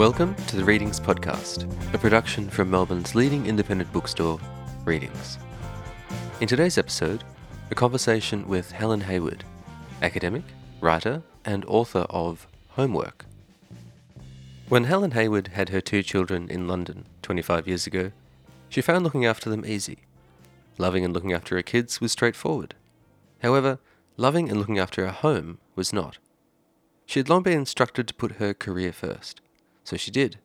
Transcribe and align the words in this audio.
Welcome 0.00 0.34
to 0.46 0.56
the 0.56 0.64
Readings 0.64 0.98
Podcast, 0.98 1.70
a 1.92 1.98
production 1.98 2.48
from 2.48 2.70
Melbourne's 2.70 3.14
leading 3.14 3.44
independent 3.44 3.92
bookstore, 3.92 4.40
Readings. 4.86 5.36
In 6.40 6.48
today's 6.48 6.78
episode, 6.78 7.22
a 7.70 7.74
conversation 7.74 8.48
with 8.48 8.72
Helen 8.72 9.02
Hayward, 9.02 9.44
academic, 10.00 10.44
writer, 10.80 11.22
and 11.44 11.66
author 11.66 12.06
of 12.08 12.46
Homework. 12.70 13.26
When 14.70 14.84
Helen 14.84 15.10
Hayward 15.10 15.48
had 15.48 15.68
her 15.68 15.82
two 15.82 16.02
children 16.02 16.48
in 16.48 16.66
London 16.66 17.04
25 17.20 17.68
years 17.68 17.86
ago, 17.86 18.10
she 18.70 18.80
found 18.80 19.04
looking 19.04 19.26
after 19.26 19.50
them 19.50 19.66
easy. 19.66 19.98
Loving 20.78 21.04
and 21.04 21.12
looking 21.12 21.34
after 21.34 21.56
her 21.56 21.62
kids 21.62 22.00
was 22.00 22.10
straightforward. 22.10 22.74
However, 23.42 23.78
loving 24.16 24.48
and 24.48 24.58
looking 24.58 24.78
after 24.78 25.04
her 25.04 25.12
home 25.12 25.58
was 25.76 25.92
not. 25.92 26.16
She 27.04 27.20
had 27.20 27.28
long 27.28 27.42
been 27.42 27.58
instructed 27.58 28.08
to 28.08 28.14
put 28.14 28.36
her 28.36 28.54
career 28.54 28.94
first, 28.94 29.42
so 29.90 29.96
she 29.96 30.12
did. 30.12 30.38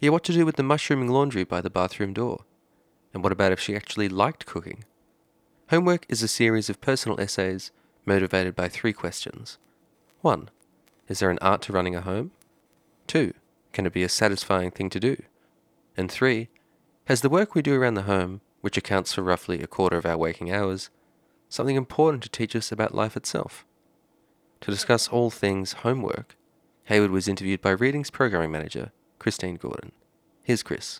Yet 0.00 0.12
what 0.12 0.22
to 0.24 0.34
do 0.34 0.44
with 0.44 0.56
the 0.56 0.62
mushrooming 0.62 1.08
laundry 1.08 1.44
by 1.44 1.62
the 1.62 1.70
bathroom 1.70 2.12
door? 2.12 2.44
And 3.14 3.22
what 3.22 3.32
about 3.32 3.52
if 3.52 3.60
she 3.60 3.74
actually 3.74 4.08
liked 4.08 4.44
cooking? 4.44 4.84
Homework 5.70 6.04
is 6.10 6.22
a 6.22 6.28
series 6.28 6.68
of 6.68 6.82
personal 6.82 7.18
essays 7.18 7.70
motivated 8.04 8.54
by 8.54 8.68
three 8.68 8.92
questions. 8.92 9.56
1. 10.20 10.50
Is 11.08 11.20
there 11.20 11.30
an 11.30 11.38
art 11.40 11.62
to 11.62 11.72
running 11.72 11.96
a 11.96 12.02
home? 12.02 12.32
2. 13.06 13.32
Can 13.72 13.86
it 13.86 13.94
be 13.94 14.02
a 14.02 14.10
satisfying 14.10 14.70
thing 14.70 14.90
to 14.90 15.00
do? 15.00 15.16
And 15.96 16.12
3. 16.12 16.48
Has 17.06 17.22
the 17.22 17.30
work 17.30 17.54
we 17.54 17.62
do 17.62 17.80
around 17.80 17.94
the 17.94 18.02
home, 18.02 18.42
which 18.60 18.76
accounts 18.76 19.14
for 19.14 19.22
roughly 19.22 19.62
a 19.62 19.66
quarter 19.66 19.96
of 19.96 20.04
our 20.04 20.18
waking 20.18 20.52
hours, 20.52 20.90
something 21.48 21.76
important 21.76 22.22
to 22.24 22.28
teach 22.28 22.54
us 22.54 22.70
about 22.70 22.94
life 22.94 23.16
itself? 23.16 23.64
To 24.60 24.70
discuss 24.70 25.08
all 25.08 25.30
things 25.30 25.72
homework, 25.72 26.36
Hayward 26.90 27.12
was 27.12 27.28
interviewed 27.28 27.60
by 27.60 27.70
Readings 27.70 28.10
programming 28.10 28.50
manager 28.50 28.90
Christine 29.20 29.54
Gordon. 29.54 29.92
Here's 30.42 30.64
Chris. 30.64 30.98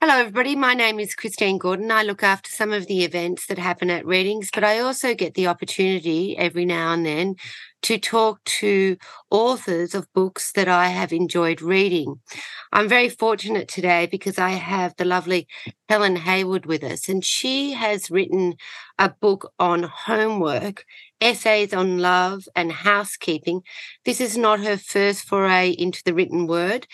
Hello, 0.00 0.14
everybody. 0.14 0.56
My 0.56 0.72
name 0.72 0.98
is 0.98 1.14
Christine 1.14 1.58
Gordon. 1.58 1.90
I 1.90 2.02
look 2.02 2.22
after 2.22 2.50
some 2.50 2.72
of 2.72 2.86
the 2.86 3.04
events 3.04 3.44
that 3.48 3.58
happen 3.58 3.90
at 3.90 4.06
Readings, 4.06 4.48
but 4.52 4.64
I 4.64 4.78
also 4.78 5.14
get 5.14 5.34
the 5.34 5.46
opportunity 5.46 6.38
every 6.38 6.64
now 6.64 6.94
and 6.94 7.04
then 7.04 7.36
to 7.82 7.98
talk 7.98 8.42
to 8.44 8.96
authors 9.30 9.94
of 9.94 10.10
books 10.14 10.52
that 10.52 10.68
I 10.68 10.88
have 10.88 11.12
enjoyed 11.12 11.60
reading. 11.60 12.20
I'm 12.72 12.88
very 12.88 13.10
fortunate 13.10 13.68
today 13.68 14.06
because 14.06 14.38
I 14.38 14.52
have 14.52 14.96
the 14.96 15.04
lovely 15.04 15.46
Helen 15.90 16.16
Hayward 16.16 16.64
with 16.64 16.82
us, 16.82 17.10
and 17.10 17.22
she 17.22 17.72
has 17.72 18.10
written 18.10 18.54
a 18.98 19.10
book 19.10 19.52
on 19.58 19.82
homework, 19.82 20.86
essays 21.20 21.72
on 21.72 21.98
love 21.98 22.44
and 22.54 22.72
housekeeping. 22.72 23.62
This 24.04 24.20
is 24.20 24.36
not 24.36 24.60
her 24.60 24.76
first 24.76 25.24
foray 25.24 25.70
into 25.70 26.02
the 26.04 26.14
written 26.14 26.46
word. 26.46 26.86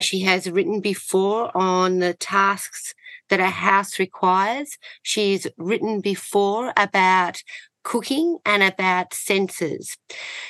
She 0.00 0.20
has 0.20 0.50
written 0.50 0.80
before 0.80 1.56
on 1.56 1.98
the 1.98 2.14
tasks 2.14 2.94
that 3.30 3.40
a 3.40 3.50
house 3.50 3.98
requires. 3.98 4.78
She's 5.02 5.46
written 5.56 6.00
before 6.00 6.72
about 6.76 7.42
cooking 7.84 8.38
and 8.44 8.62
about 8.62 9.14
senses. 9.14 9.96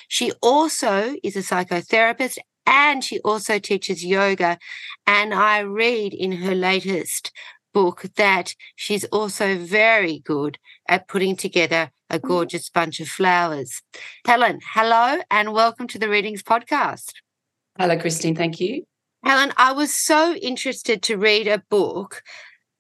She 0.09 0.33
also 0.43 1.15
is 1.23 1.37
a 1.37 1.41
psychotherapist 1.41 2.39
and 2.67 3.03
she 3.03 3.21
also 3.21 3.59
teaches 3.59 4.05
yoga. 4.05 4.59
And 5.07 5.33
I 5.33 5.61
read 5.61 6.13
in 6.13 6.33
her 6.33 6.55
latest 6.55 7.33
book 7.73 8.07
that 8.17 8.55
she's 8.77 9.05
also 9.05 9.57
very 9.57 10.21
good 10.21 10.59
at 10.89 11.09
putting 11.09 11.37
together 11.37 11.91
a 12.11 12.19
mm. 12.19 12.27
gorgeous 12.27 12.69
bunch 12.69 13.01
of 13.01 13.09
flowers. 13.09 13.83
Helen, 14.27 14.61
hello 14.75 15.21
and 15.31 15.53
welcome 15.53 15.87
to 15.89 15.99
the 15.99 16.09
Readings 16.09 16.43
Podcast. 16.43 17.13
Hello, 17.79 17.99
Christine. 17.99 18.35
Thank 18.35 18.61
you. 18.61 18.85
Helen, 19.25 19.53
I 19.57 19.73
was 19.73 19.95
so 19.95 20.35
interested 20.35 21.03
to 21.03 21.17
read 21.19 21.47
a 21.47 21.63
book 21.71 22.23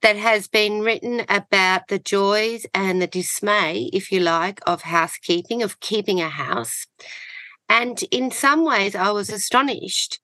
that 0.02 0.16
has 0.16 0.46
been 0.48 0.80
written 0.80 1.22
about 1.28 1.88
the 1.88 1.98
joys 1.98 2.64
and 2.72 3.02
the 3.02 3.06
dismay, 3.06 3.90
if 3.92 4.12
you 4.12 4.20
like, 4.20 4.60
of 4.66 4.82
housekeeping, 4.82 5.62
of 5.62 5.80
keeping 5.80 6.20
a 6.20 6.28
house. 6.28 6.86
And 7.68 8.02
in 8.10 8.30
some 8.30 8.64
ways, 8.64 8.94
I 8.94 9.10
was 9.10 9.30
astonished 9.30 10.20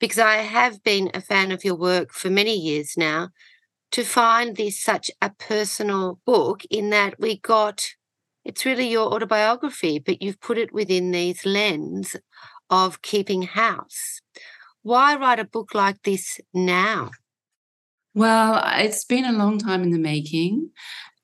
because 0.00 0.18
I 0.18 0.38
have 0.38 0.82
been 0.82 1.10
a 1.14 1.20
fan 1.20 1.52
of 1.52 1.64
your 1.64 1.76
work 1.76 2.12
for 2.12 2.28
many 2.28 2.56
years 2.56 2.94
now 2.96 3.28
to 3.92 4.02
find 4.02 4.56
this 4.56 4.82
such 4.82 5.10
a 5.20 5.30
personal 5.30 6.18
book 6.26 6.62
in 6.70 6.90
that 6.90 7.20
we 7.20 7.38
got 7.38 7.86
it's 8.44 8.64
really 8.64 8.88
your 8.88 9.12
autobiography, 9.12 9.98
but 9.98 10.22
you've 10.22 10.40
put 10.40 10.58
it 10.58 10.72
within 10.72 11.10
these 11.10 11.44
lens 11.44 12.16
of 12.70 13.02
keeping 13.02 13.42
house. 13.42 14.20
Why 14.82 15.14
write 15.14 15.38
a 15.38 15.44
book 15.44 15.74
like 15.74 16.02
this 16.02 16.40
now? 16.52 17.10
Well, 18.14 18.62
it's 18.76 19.04
been 19.04 19.24
a 19.24 19.32
long 19.32 19.58
time 19.58 19.82
in 19.82 19.90
the 19.90 19.98
making. 19.98 20.70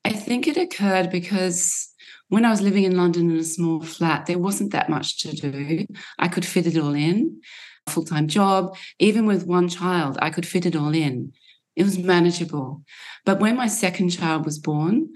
I 0.05 0.13
think 0.13 0.47
it 0.47 0.57
occurred 0.57 1.11
because 1.11 1.93
when 2.29 2.45
I 2.45 2.51
was 2.51 2.61
living 2.61 2.85
in 2.85 2.97
London 2.97 3.31
in 3.31 3.39
a 3.39 3.45
small 3.45 3.83
flat, 3.83 4.27
there 4.27 4.39
wasn't 4.39 4.73
that 4.73 4.89
much 4.89 5.19
to 5.23 5.33
do. 5.33 5.87
I 6.19 6.29
could 6.29 6.47
fit 6.47 6.67
it 6.67 6.79
all 6.79 6.95
in, 6.95 7.41
full 7.89 8.05
time 8.05 8.29
job, 8.29 8.77
even 8.99 9.27
with 9.27 9.47
one 9.47 9.69
child, 9.69 10.19
I 10.21 10.31
could 10.31 10.47
fit 10.47 10.67
it 10.67 10.77
all 10.77 10.95
in. 10.95 11.33
It 11.75 11.85
was 11.85 11.99
manageable. 11.99 12.83
But 13.25 13.41
when 13.41 13.57
my 13.57 13.69
second 13.69 14.11
child 14.11 14.45
was 14.45 14.59
born, 14.59 15.11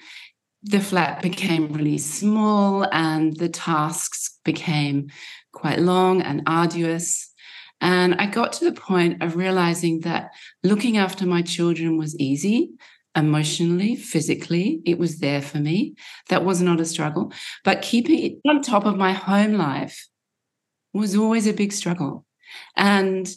the 0.62 0.80
flat 0.80 1.22
became 1.22 1.72
really 1.72 1.98
small 1.98 2.86
and 2.92 3.36
the 3.36 3.48
tasks 3.48 4.38
became 4.44 5.10
quite 5.52 5.78
long 5.78 6.22
and 6.22 6.42
arduous. 6.46 7.32
And 7.80 8.14
I 8.14 8.26
got 8.26 8.52
to 8.54 8.64
the 8.64 8.80
point 8.80 9.22
of 9.22 9.36
realizing 9.36 10.00
that 10.00 10.30
looking 10.62 10.96
after 10.96 11.26
my 11.26 11.42
children 11.42 11.98
was 11.98 12.16
easy 12.18 12.70
emotionally, 13.16 13.96
physically. 13.96 14.80
It 14.86 14.98
was 14.98 15.18
there 15.18 15.42
for 15.42 15.58
me. 15.58 15.96
That 16.28 16.44
was 16.44 16.62
not 16.62 16.80
a 16.80 16.84
struggle. 16.84 17.32
But 17.64 17.82
keeping 17.82 18.18
it 18.20 18.32
on 18.48 18.62
top 18.62 18.84
of 18.84 18.96
my 18.96 19.12
home 19.12 19.54
life 19.54 20.06
was 20.94 21.16
always 21.16 21.46
a 21.46 21.52
big 21.52 21.72
struggle. 21.72 22.24
And 22.76 23.28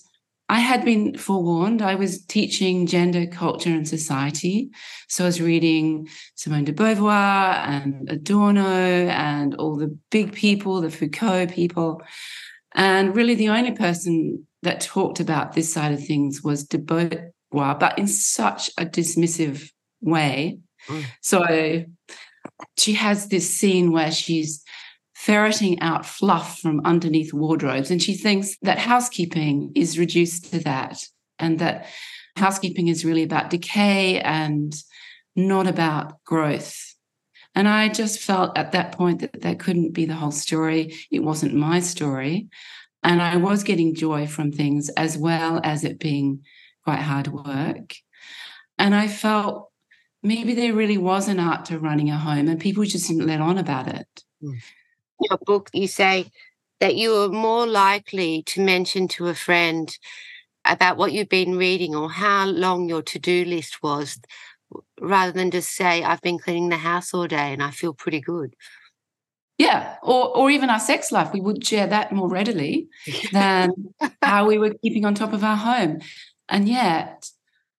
I 0.47 0.59
had 0.59 0.85
been 0.85 1.17
forewarned. 1.17 1.81
I 1.81 1.95
was 1.95 2.23
teaching 2.23 2.85
gender, 2.85 3.25
culture, 3.25 3.71
and 3.71 3.87
society. 3.87 4.69
So 5.07 5.23
I 5.23 5.27
was 5.27 5.41
reading 5.41 6.07
Simone 6.35 6.65
de 6.65 6.73
Beauvoir 6.73 7.55
and 7.67 8.09
Adorno 8.11 8.67
and 8.67 9.55
all 9.55 9.75
the 9.75 9.97
big 10.11 10.33
people, 10.33 10.81
the 10.81 10.91
Foucault 10.91 11.47
people. 11.47 12.03
And 12.75 13.15
really, 13.15 13.33
the 13.33 13.49
only 13.49 13.71
person 13.71 14.45
that 14.61 14.81
talked 14.81 15.19
about 15.19 15.53
this 15.53 15.73
side 15.73 15.93
of 15.93 16.05
things 16.05 16.43
was 16.43 16.63
de 16.63 16.77
Beauvoir, 16.77 17.79
but 17.79 17.97
in 17.97 18.07
such 18.07 18.69
a 18.77 18.85
dismissive 18.85 19.69
way. 20.01 20.59
Mm. 20.87 21.03
So 21.21 21.85
she 22.77 22.93
has 22.93 23.29
this 23.29 23.49
scene 23.49 23.91
where 23.91 24.11
she's 24.11 24.63
ferreting 25.25 25.79
out 25.79 26.05
fluff 26.05 26.59
from 26.59 26.81
underneath 26.85 27.33
wardrobes, 27.33 27.89
and 27.89 27.99
she 27.99 28.13
thinks 28.13 28.57
that 28.61 28.77
housekeeping 28.77 29.71
is 29.73 29.97
reduced 29.97 30.51
to 30.51 30.59
that, 30.59 31.03
and 31.39 31.57
that 31.57 31.87
housekeeping 32.35 32.89
is 32.89 33.03
really 33.03 33.23
about 33.23 33.49
decay 33.49 34.19
and 34.21 34.75
not 35.35 35.65
about 35.65 36.23
growth. 36.25 36.95
And 37.55 37.67
I 37.67 37.89
just 37.89 38.19
felt 38.19 38.55
at 38.55 38.73
that 38.73 38.91
point 38.91 39.21
that 39.21 39.41
that 39.41 39.57
couldn't 39.59 39.93
be 39.93 40.05
the 40.05 40.13
whole 40.13 40.31
story. 40.31 40.93
It 41.09 41.23
wasn't 41.23 41.55
my 41.55 41.79
story. 41.79 42.47
And 43.01 43.21
I 43.21 43.37
was 43.37 43.63
getting 43.63 43.95
joy 43.95 44.27
from 44.27 44.51
things 44.51 44.89
as 44.89 45.17
well 45.17 45.59
as 45.63 45.83
it 45.83 45.97
being 45.97 46.41
quite 46.83 46.99
hard 46.99 47.27
work. 47.27 47.95
And 48.77 48.93
I 48.93 49.07
felt 49.07 49.69
maybe 50.21 50.53
there 50.53 50.73
really 50.73 50.97
was 50.97 51.27
an 51.27 51.39
art 51.39 51.65
to 51.65 51.79
running 51.79 52.11
a 52.11 52.17
home 52.17 52.47
and 52.47 52.59
people 52.59 52.83
just 52.83 53.07
didn't 53.07 53.25
let 53.25 53.41
on 53.41 53.57
about 53.57 53.87
it. 53.87 54.23
Mm. 54.43 54.57
Your 55.19 55.37
book, 55.45 55.69
you 55.73 55.87
say 55.87 56.31
that 56.79 56.95
you 56.95 57.13
are 57.15 57.29
more 57.29 57.65
likely 57.65 58.43
to 58.43 58.61
mention 58.61 59.07
to 59.09 59.27
a 59.27 59.35
friend 59.35 59.95
about 60.65 60.97
what 60.97 61.13
you've 61.13 61.29
been 61.29 61.57
reading 61.57 61.95
or 61.95 62.09
how 62.09 62.45
long 62.45 62.89
your 62.89 63.01
to 63.03 63.19
do 63.19 63.45
list 63.45 63.81
was 63.81 64.19
rather 64.99 65.31
than 65.31 65.51
just 65.51 65.69
say, 65.75 66.03
I've 66.03 66.21
been 66.21 66.39
cleaning 66.39 66.69
the 66.69 66.77
house 66.77 67.13
all 67.13 67.27
day 67.27 67.53
and 67.53 67.63
I 67.63 67.71
feel 67.71 67.93
pretty 67.93 68.19
good. 68.19 68.55
Yeah, 69.57 69.95
or 70.03 70.35
or 70.35 70.49
even 70.49 70.69
our 70.69 70.81
sex 70.81 71.13
life, 71.13 71.31
we 71.31 71.39
would 71.39 71.65
share 71.65 71.87
that 71.87 72.11
more 72.11 72.27
readily 72.27 72.87
than 73.31 73.71
how 74.21 74.45
we 74.47 74.57
were 74.57 74.73
keeping 74.83 75.05
on 75.05 75.15
top 75.15 75.31
of 75.31 75.45
our 75.45 75.55
home. 75.55 76.01
And 76.49 76.67
yet, 76.67 77.29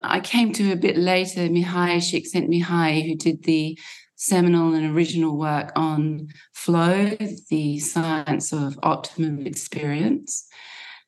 I 0.03 0.21
came 0.21 0.55
to 0.55 0.73
a 0.73 0.77
bit 0.77 0.97
later, 0.97 1.41
Mihaly 1.41 1.99
Csikszentmihalyi, 1.99 3.07
who 3.07 3.15
did 3.15 3.43
the 3.43 3.79
seminal 4.17 4.75
and 4.75 4.95
original 4.95 5.39
work 5.39 5.73
on 5.77 6.29
flow, 6.53 7.17
the 7.51 7.79
science 7.79 8.53
of 8.53 8.79
optimum 8.83 9.47
experience. 9.47 10.47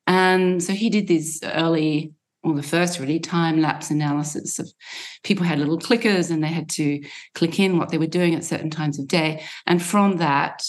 And 0.07 0.63
so 0.63 0.73
he 0.73 0.89
did 0.91 1.09
this 1.09 1.41
early 1.43 2.13
well, 2.45 2.55
the 2.55 2.63
first 2.63 3.01
really 3.01 3.19
time 3.19 3.61
lapse 3.61 3.91
analysis 3.91 4.59
of 4.59 4.73
people 5.25 5.45
had 5.45 5.59
little 5.59 5.79
clickers 5.79 6.31
and 6.31 6.43
they 6.43 6.49
had 6.49 6.69
to 6.71 7.03
click 7.35 7.59
in 7.59 7.79
what 7.79 7.89
they 7.89 7.99
were 7.99 8.07
doing 8.07 8.35
at 8.35 8.45
certain 8.45 8.71
times 8.71 8.99
of 8.99 9.09
day. 9.09 9.43
And 9.67 9.83
from 9.83 10.19
that 10.19 10.63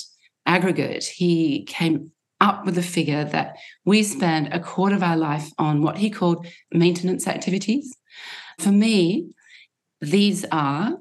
aggregate, 0.46 1.06
he 1.06 1.64
came 1.66 2.12
up 2.42 2.66
with 2.66 2.76
the 2.76 2.84
figure 2.84 3.24
that 3.26 3.58
we 3.86 4.02
spend 4.02 4.52
a 4.52 4.60
quarter 4.60 4.96
of 4.96 5.04
our 5.04 5.18
life 5.18 5.52
on 5.58 5.82
what 5.82 5.98
he 5.98 6.10
called 6.10 6.48
maintenance 6.72 7.28
activities. 7.28 7.96
For 8.58 8.72
me, 8.72 9.34
these 10.02 10.46
are 10.52 10.98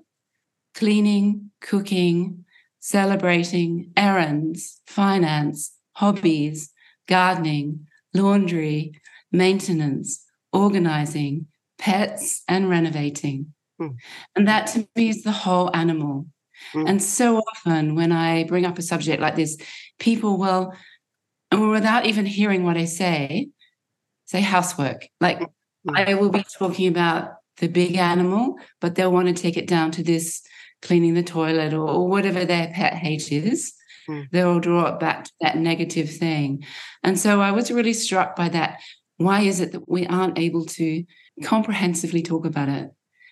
cleaning, 0.78 1.50
cooking, 1.60 2.44
celebrating, 2.78 3.90
errands, 3.96 4.80
finance, 4.86 5.72
hobbies, 5.94 6.72
gardening, 7.08 7.84
laundry, 8.14 8.92
maintenance, 9.32 10.24
organizing, 10.52 11.48
pets, 11.78 12.44
and 12.46 12.70
renovating. 12.70 13.52
Mm. 13.80 13.96
And 14.36 14.46
that 14.46 14.68
to 14.68 14.88
me 14.94 15.08
is 15.08 15.24
the 15.24 15.32
whole 15.32 15.74
animal. 15.74 16.26
Mm. 16.72 16.88
And 16.90 17.02
so 17.02 17.38
often 17.38 17.96
when 17.96 18.12
I 18.12 18.44
bring 18.44 18.64
up 18.64 18.78
a 18.78 18.82
subject 18.82 19.20
like 19.20 19.34
this, 19.34 19.58
people 19.98 20.38
will, 20.38 20.72
without 21.50 22.06
even 22.06 22.24
hearing 22.24 22.62
what 22.62 22.76
I 22.76 22.84
say, 22.84 23.48
say 24.26 24.42
housework. 24.42 25.08
Like 25.20 25.40
mm. 25.40 25.48
I 25.96 26.14
will 26.14 26.30
be 26.30 26.44
talking 26.56 26.86
about 26.86 27.32
the 27.56 27.66
big 27.66 27.96
animal, 27.96 28.58
but 28.80 28.94
they'll 28.94 29.10
want 29.10 29.26
to 29.26 29.42
take 29.42 29.56
it 29.56 29.66
down 29.66 29.90
to 29.90 30.04
this 30.04 30.40
cleaning 30.82 31.14
the 31.14 31.22
toilet 31.22 31.72
or, 31.72 31.88
or 31.88 32.08
whatever 32.08 32.44
their 32.44 32.68
pet 32.68 32.94
hate 32.94 33.32
is. 33.32 33.72
Mm. 34.08 34.30
They'll 34.30 34.60
draw 34.60 34.86
it 34.86 35.00
back 35.00 35.24
to 35.24 35.32
that 35.40 35.56
negative 35.56 36.10
thing. 36.10 36.64
And 37.02 37.18
so 37.18 37.40
I 37.40 37.52
was 37.52 37.70
really 37.70 37.92
struck 37.92 38.36
by 38.36 38.48
that. 38.50 38.80
Why 39.16 39.40
is 39.40 39.60
it 39.60 39.72
that 39.72 39.88
we 39.88 40.06
aren't 40.06 40.38
able 40.38 40.64
to 40.64 41.04
comprehensively 41.42 42.22
talk 42.22 42.46
about 42.46 42.68
it 42.68 42.90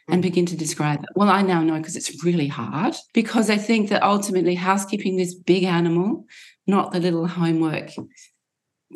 and 0.08 0.22
begin 0.22 0.46
to 0.46 0.56
describe 0.56 1.02
it? 1.02 1.08
Well, 1.14 1.30
I 1.30 1.42
now 1.42 1.62
know 1.62 1.78
because 1.78 1.96
it's 1.96 2.24
really 2.24 2.48
hard 2.48 2.94
because 3.14 3.50
I 3.50 3.56
think 3.56 3.88
that 3.88 4.02
ultimately 4.02 4.54
housekeeping 4.54 5.16
this 5.16 5.34
big 5.34 5.64
animal, 5.64 6.26
not 6.66 6.92
the 6.92 7.00
little 7.00 7.26
homework 7.26 7.90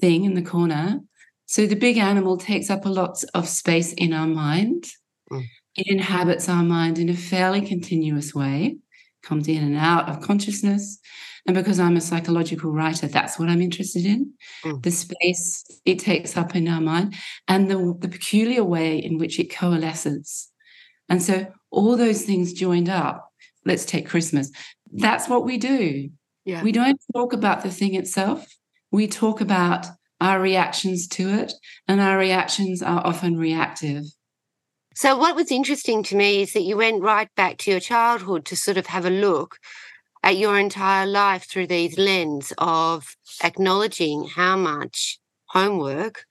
thing 0.01 0.25
in 0.25 0.35
the 0.35 0.43
corner. 0.43 1.01
So 1.47 1.67
the 1.67 1.77
big 1.77 1.97
animal 1.97 2.37
takes 2.37 2.71
up 2.71 2.85
a 2.85 2.91
lot 2.91 3.23
of 3.35 3.49
space 3.49 3.93
in 3.93 4.13
our 4.13 4.27
mind. 4.27 4.87
Mm. 5.31 5.45
It 5.77 5.87
inhabits 5.89 6.49
our 6.49 6.63
mind 6.63 6.99
in 6.99 7.09
a 7.09 7.15
fairly 7.15 7.61
continuous 7.61 8.35
way, 8.35 8.79
comes 9.23 9.49
in 9.49 9.63
and 9.63 9.77
out 9.77 10.09
of 10.09 10.21
consciousness. 10.21 10.99
And 11.47 11.55
because 11.55 11.81
I'm 11.81 11.97
a 11.97 12.01
psychological 12.01 12.71
writer, 12.71 13.07
that's 13.07 13.39
what 13.39 13.49
I'm 13.49 13.63
interested 13.63 14.05
in 14.05 14.33
mm. 14.63 14.83
the 14.83 14.91
space 14.91 15.65
it 15.85 15.99
takes 15.99 16.37
up 16.37 16.55
in 16.55 16.69
our 16.69 16.81
mind 16.81 17.15
and 17.49 17.71
the, 17.71 17.97
the 17.99 18.09
peculiar 18.09 18.63
way 18.63 18.99
in 18.99 19.19
which 19.19 19.39
it 19.39 19.51
coalesces. 19.55 20.49
And 21.09 21.23
so, 21.23 21.47
all 21.71 21.97
those 21.97 22.23
things 22.23 22.53
joined 22.53 22.89
up, 22.89 23.33
let's 23.65 23.85
take 23.85 24.09
Christmas. 24.09 24.51
That's 24.93 25.29
what 25.29 25.45
we 25.45 25.57
do. 25.57 26.11
Yeah. 26.45 26.63
We 26.63 26.73
don't 26.73 27.01
talk 27.15 27.33
about 27.33 27.63
the 27.63 27.71
thing 27.71 27.95
itself, 27.95 28.47
we 28.91 29.07
talk 29.07 29.41
about 29.41 29.87
our 30.21 30.41
reactions 30.41 31.09
to 31.09 31.29
it, 31.29 31.53
and 31.89 32.01
our 32.01 32.19
reactions 32.19 32.83
are 32.83 33.05
often 33.05 33.37
reactive. 33.39 34.05
So, 35.01 35.17
what 35.17 35.35
was 35.35 35.51
interesting 35.51 36.03
to 36.03 36.15
me 36.15 36.43
is 36.43 36.53
that 36.53 36.61
you 36.61 36.77
went 36.77 37.01
right 37.03 37.35
back 37.35 37.57
to 37.61 37.71
your 37.71 37.81
childhood 37.81 38.45
to 38.45 38.55
sort 38.55 38.77
of 38.77 38.85
have 38.89 39.07
a 39.07 39.11
look 39.11 39.57
at 40.23 40.37
your 40.37 40.59
entire 40.59 41.07
life 41.07 41.49
through 41.49 41.69
these 41.69 41.97
lens 41.97 42.53
of 42.59 43.17
acknowledging 43.43 44.27
how 44.27 44.59
much 44.59 45.19
homework 45.47 46.27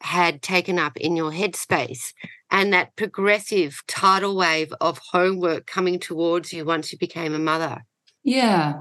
had 0.00 0.40
taken 0.40 0.78
up 0.78 0.96
in 0.96 1.16
your 1.16 1.32
headspace 1.32 2.14
and 2.50 2.72
that 2.72 2.96
progressive 2.96 3.82
tidal 3.88 4.34
wave 4.34 4.72
of 4.80 4.98
homework 5.12 5.66
coming 5.66 5.98
towards 5.98 6.50
you 6.50 6.64
once 6.64 6.92
you 6.92 6.96
became 6.96 7.34
a 7.34 7.38
mother. 7.38 7.84
Yeah. 8.22 8.80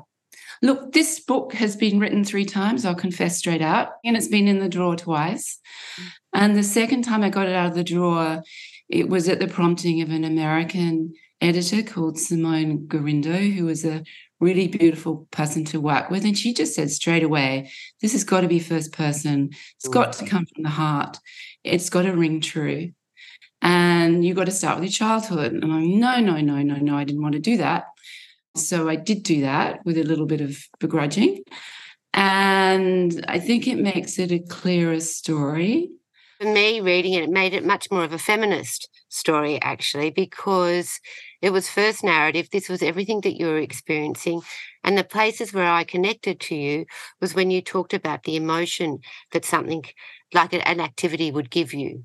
Look, 0.61 0.93
this 0.93 1.19
book 1.19 1.51
has 1.55 1.75
been 1.75 1.99
written 1.99 2.23
three 2.23 2.45
times, 2.45 2.85
I'll 2.85 2.95
confess 2.95 3.39
straight 3.39 3.61
out, 3.61 3.89
and 4.05 4.15
it's 4.15 4.29
been 4.29 4.47
in 4.47 4.59
the 4.59 4.69
drawer 4.69 4.95
twice. 4.95 5.59
Mm. 5.99 6.11
And 6.35 6.55
the 6.55 6.63
second 6.63 7.01
time 7.01 7.23
I 7.23 7.29
got 7.29 7.49
it 7.49 7.55
out 7.55 7.67
of 7.67 7.75
the 7.75 7.83
drawer, 7.83 8.41
it 8.93 9.09
was 9.09 9.27
at 9.27 9.39
the 9.39 9.47
prompting 9.47 10.01
of 10.01 10.11
an 10.11 10.23
American 10.23 11.13
editor 11.41 11.81
called 11.81 12.19
Simone 12.19 12.85
Garindo, 12.87 13.51
who 13.51 13.65
was 13.65 13.83
a 13.83 14.03
really 14.39 14.67
beautiful 14.67 15.27
person 15.31 15.65
to 15.65 15.81
work 15.81 16.11
with. 16.11 16.23
And 16.23 16.37
she 16.37 16.53
just 16.53 16.75
said 16.75 16.91
straight 16.91 17.23
away, 17.23 17.71
this 18.01 18.11
has 18.11 18.23
got 18.23 18.41
to 18.41 18.47
be 18.47 18.59
first 18.59 18.93
person. 18.93 19.49
It's 19.77 19.87
got 19.87 20.13
to 20.13 20.25
come 20.25 20.45
from 20.45 20.61
the 20.61 20.69
heart. 20.69 21.17
It's 21.63 21.89
got 21.89 22.03
to 22.03 22.11
ring 22.11 22.39
true. 22.39 22.91
And 23.63 24.23
you've 24.23 24.37
got 24.37 24.45
to 24.45 24.51
start 24.51 24.79
with 24.79 24.83
your 24.83 24.91
childhood. 24.91 25.53
And 25.53 25.63
I'm, 25.63 25.99
no, 25.99 26.19
no, 26.19 26.39
no, 26.39 26.61
no, 26.61 26.75
no, 26.75 26.95
I 26.95 27.03
didn't 27.03 27.23
want 27.23 27.33
to 27.33 27.39
do 27.39 27.57
that. 27.57 27.85
So 28.55 28.87
I 28.89 28.95
did 28.95 29.23
do 29.23 29.41
that 29.41 29.83
with 29.85 29.97
a 29.97 30.03
little 30.03 30.27
bit 30.27 30.41
of 30.41 30.55
begrudging. 30.79 31.43
And 32.13 33.25
I 33.27 33.39
think 33.39 33.67
it 33.67 33.79
makes 33.79 34.19
it 34.19 34.31
a 34.31 34.37
clearer 34.37 34.99
story. 34.99 35.89
For 36.43 36.51
me, 36.51 36.81
reading 36.81 37.13
it, 37.13 37.23
it 37.23 37.29
made 37.29 37.53
it 37.53 37.65
much 37.65 37.89
more 37.89 38.03
of 38.03 38.11
a 38.11 38.17
feminist 38.17 38.89
story, 39.07 39.61
actually, 39.61 40.09
because 40.09 40.99
it 41.41 41.53
was 41.53 41.69
first 41.69 42.03
narrative. 42.03 42.49
This 42.51 42.67
was 42.67 42.83
everything 42.83 43.21
that 43.21 43.39
you 43.39 43.45
were 43.45 43.59
experiencing. 43.59 44.41
And 44.83 44.97
the 44.97 45.05
places 45.05 45.53
where 45.53 45.71
I 45.71 45.85
connected 45.85 46.41
to 46.41 46.55
you 46.55 46.85
was 47.21 47.33
when 47.33 47.49
you 47.49 47.61
talked 47.61 47.93
about 47.93 48.23
the 48.23 48.35
emotion 48.35 48.99
that 49.31 49.45
something 49.45 49.85
like 50.33 50.51
an 50.51 50.81
activity 50.81 51.31
would 51.31 51.49
give 51.49 51.73
you. 51.73 52.03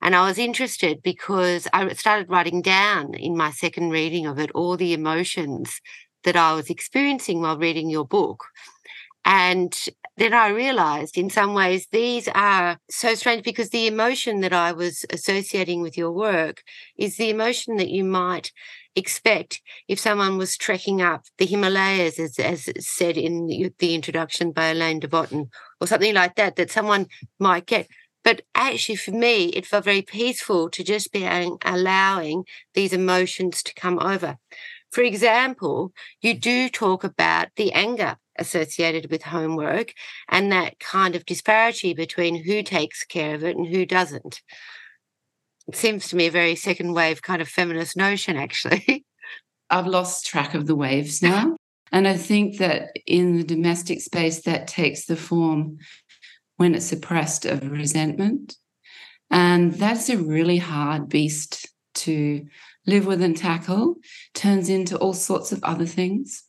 And 0.00 0.14
I 0.14 0.24
was 0.24 0.38
interested 0.38 1.02
because 1.02 1.66
I 1.72 1.92
started 1.94 2.30
writing 2.30 2.62
down 2.62 3.14
in 3.14 3.36
my 3.36 3.50
second 3.50 3.90
reading 3.90 4.24
of 4.24 4.38
it 4.38 4.52
all 4.54 4.76
the 4.76 4.92
emotions 4.92 5.80
that 6.22 6.36
I 6.36 6.54
was 6.54 6.70
experiencing 6.70 7.40
while 7.40 7.58
reading 7.58 7.90
your 7.90 8.06
book. 8.06 8.44
And 9.24 9.76
then 10.20 10.34
I 10.34 10.48
realized 10.48 11.16
in 11.16 11.30
some 11.30 11.54
ways 11.54 11.86
these 11.90 12.28
are 12.28 12.78
so 12.90 13.14
strange 13.14 13.42
because 13.42 13.70
the 13.70 13.86
emotion 13.86 14.40
that 14.40 14.52
I 14.52 14.70
was 14.72 15.06
associating 15.10 15.80
with 15.80 15.96
your 15.96 16.12
work 16.12 16.62
is 16.98 17.16
the 17.16 17.30
emotion 17.30 17.76
that 17.76 17.88
you 17.88 18.04
might 18.04 18.52
expect 18.94 19.62
if 19.88 19.98
someone 19.98 20.36
was 20.36 20.58
trekking 20.58 21.00
up 21.00 21.22
the 21.38 21.46
Himalayas, 21.46 22.18
as, 22.18 22.38
as 22.38 22.68
said 22.80 23.16
in 23.16 23.46
the 23.78 23.94
introduction 23.94 24.52
by 24.52 24.66
Alain 24.66 25.00
de 25.00 25.08
Botton, 25.08 25.48
or 25.80 25.86
something 25.86 26.14
like 26.14 26.34
that, 26.34 26.56
that 26.56 26.70
someone 26.70 27.06
might 27.38 27.64
get. 27.64 27.88
But 28.22 28.42
actually, 28.54 28.96
for 28.96 29.12
me, 29.12 29.46
it 29.46 29.64
felt 29.64 29.84
very 29.84 30.02
peaceful 30.02 30.68
to 30.70 30.84
just 30.84 31.12
be 31.12 31.24
allowing 31.64 32.44
these 32.74 32.92
emotions 32.92 33.62
to 33.62 33.72
come 33.74 33.98
over. 33.98 34.36
For 34.90 35.02
example, 35.02 35.92
you 36.20 36.34
mm. 36.34 36.40
do 36.40 36.68
talk 36.68 37.04
about 37.04 37.48
the 37.56 37.72
anger 37.72 38.16
associated 38.38 39.10
with 39.10 39.22
homework 39.22 39.92
and 40.28 40.50
that 40.50 40.78
kind 40.80 41.14
of 41.14 41.26
disparity 41.26 41.94
between 41.94 42.44
who 42.44 42.62
takes 42.62 43.04
care 43.04 43.34
of 43.34 43.44
it 43.44 43.56
and 43.56 43.66
who 43.66 43.84
doesn't. 43.86 44.40
It 45.68 45.76
seems 45.76 46.08
to 46.08 46.16
me 46.16 46.26
a 46.26 46.30
very 46.32 46.56
second 46.56 46.94
wave 46.94 47.22
kind 47.22 47.40
of 47.40 47.48
feminist 47.48 47.96
notion, 47.96 48.36
actually. 48.36 49.04
I've 49.70 49.86
lost 49.86 50.26
track 50.26 50.54
of 50.54 50.66
the 50.66 50.74
waves 50.74 51.22
now. 51.22 51.56
And 51.92 52.08
I 52.08 52.16
think 52.16 52.58
that 52.58 52.90
in 53.06 53.36
the 53.36 53.44
domestic 53.44 54.00
space, 54.00 54.42
that 54.42 54.66
takes 54.66 55.06
the 55.06 55.16
form 55.16 55.78
when 56.56 56.74
it's 56.74 56.86
suppressed 56.86 57.44
of 57.46 57.70
resentment. 57.70 58.56
And 59.30 59.72
that's 59.74 60.08
a 60.08 60.18
really 60.18 60.58
hard 60.58 61.08
beast 61.08 61.68
to 61.94 62.46
live 62.90 63.06
with 63.06 63.22
and 63.22 63.36
tackle, 63.36 63.96
turns 64.34 64.68
into 64.68 64.96
all 64.98 65.14
sorts 65.14 65.52
of 65.52 65.62
other 65.62 65.86
things. 65.86 66.42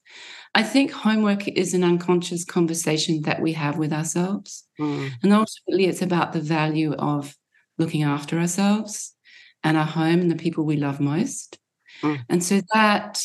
I 0.54 0.64
think 0.64 0.92
homework 0.92 1.48
is 1.48 1.74
an 1.74 1.84
unconscious 1.84 2.44
conversation 2.44 3.22
that 3.22 3.42
we 3.42 3.54
have 3.54 3.78
with 3.78 3.94
ourselves. 3.94 4.66
Mm. 4.80 5.12
And 5.24 5.34
ultimately, 5.34 5.86
it's 5.86 6.02
about 6.02 6.34
the 6.34 6.42
value 6.42 6.94
of 6.94 7.36
looking 7.78 8.04
after 8.04 8.38
ourselves 8.38 9.16
and 9.64 9.78
our 9.78 9.86
home 9.86 10.20
and 10.20 10.32
the 10.32 10.36
people 10.36 10.66
we 10.66 10.76
love 10.76 11.00
most. 11.00 11.58
Mm. 12.02 12.20
And 12.30 12.44
so 12.44 12.62
that 12.74 13.24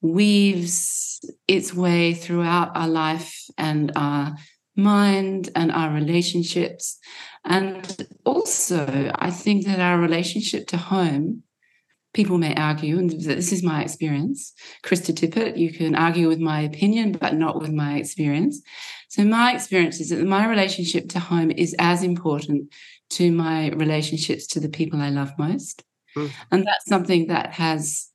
weaves 0.00 1.20
its 1.46 1.72
way 1.72 2.12
throughout 2.14 2.76
our 2.76 2.88
life 2.88 3.44
and 3.56 3.92
our 3.96 4.36
mind 4.76 5.50
and 5.54 5.70
our 5.70 5.92
relationships. 5.94 6.98
And 7.44 8.06
also, 8.24 9.12
I 9.14 9.30
think 9.30 9.66
that 9.66 9.80
our 9.80 9.98
relationship 9.98 10.66
to 10.68 10.76
home 10.76 11.44
people 12.14 12.38
may 12.38 12.54
argue, 12.54 12.98
and 12.98 13.10
this 13.10 13.52
is 13.52 13.62
my 13.62 13.82
experience, 13.82 14.54
Krista 14.82 15.12
Tippett, 15.12 15.58
you 15.58 15.72
can 15.72 15.94
argue 15.94 16.28
with 16.28 16.38
my 16.38 16.60
opinion, 16.60 17.12
but 17.12 17.34
not 17.34 17.60
with 17.60 17.72
my 17.72 17.96
experience. 17.96 18.62
So, 19.08 19.24
my 19.24 19.52
experience 19.52 20.00
is 20.00 20.08
that 20.10 20.24
my 20.24 20.48
relationship 20.48 21.08
to 21.10 21.20
home 21.20 21.50
is 21.50 21.74
as 21.78 22.02
important 22.02 22.72
to 23.10 23.30
my 23.30 23.70
relationships 23.70 24.46
to 24.48 24.60
the 24.60 24.68
people 24.68 25.00
I 25.00 25.10
love 25.10 25.32
most. 25.38 25.84
Mm. 26.16 26.30
And 26.50 26.66
that's 26.66 26.88
something 26.88 27.26
that 27.26 27.52
has 27.52 28.08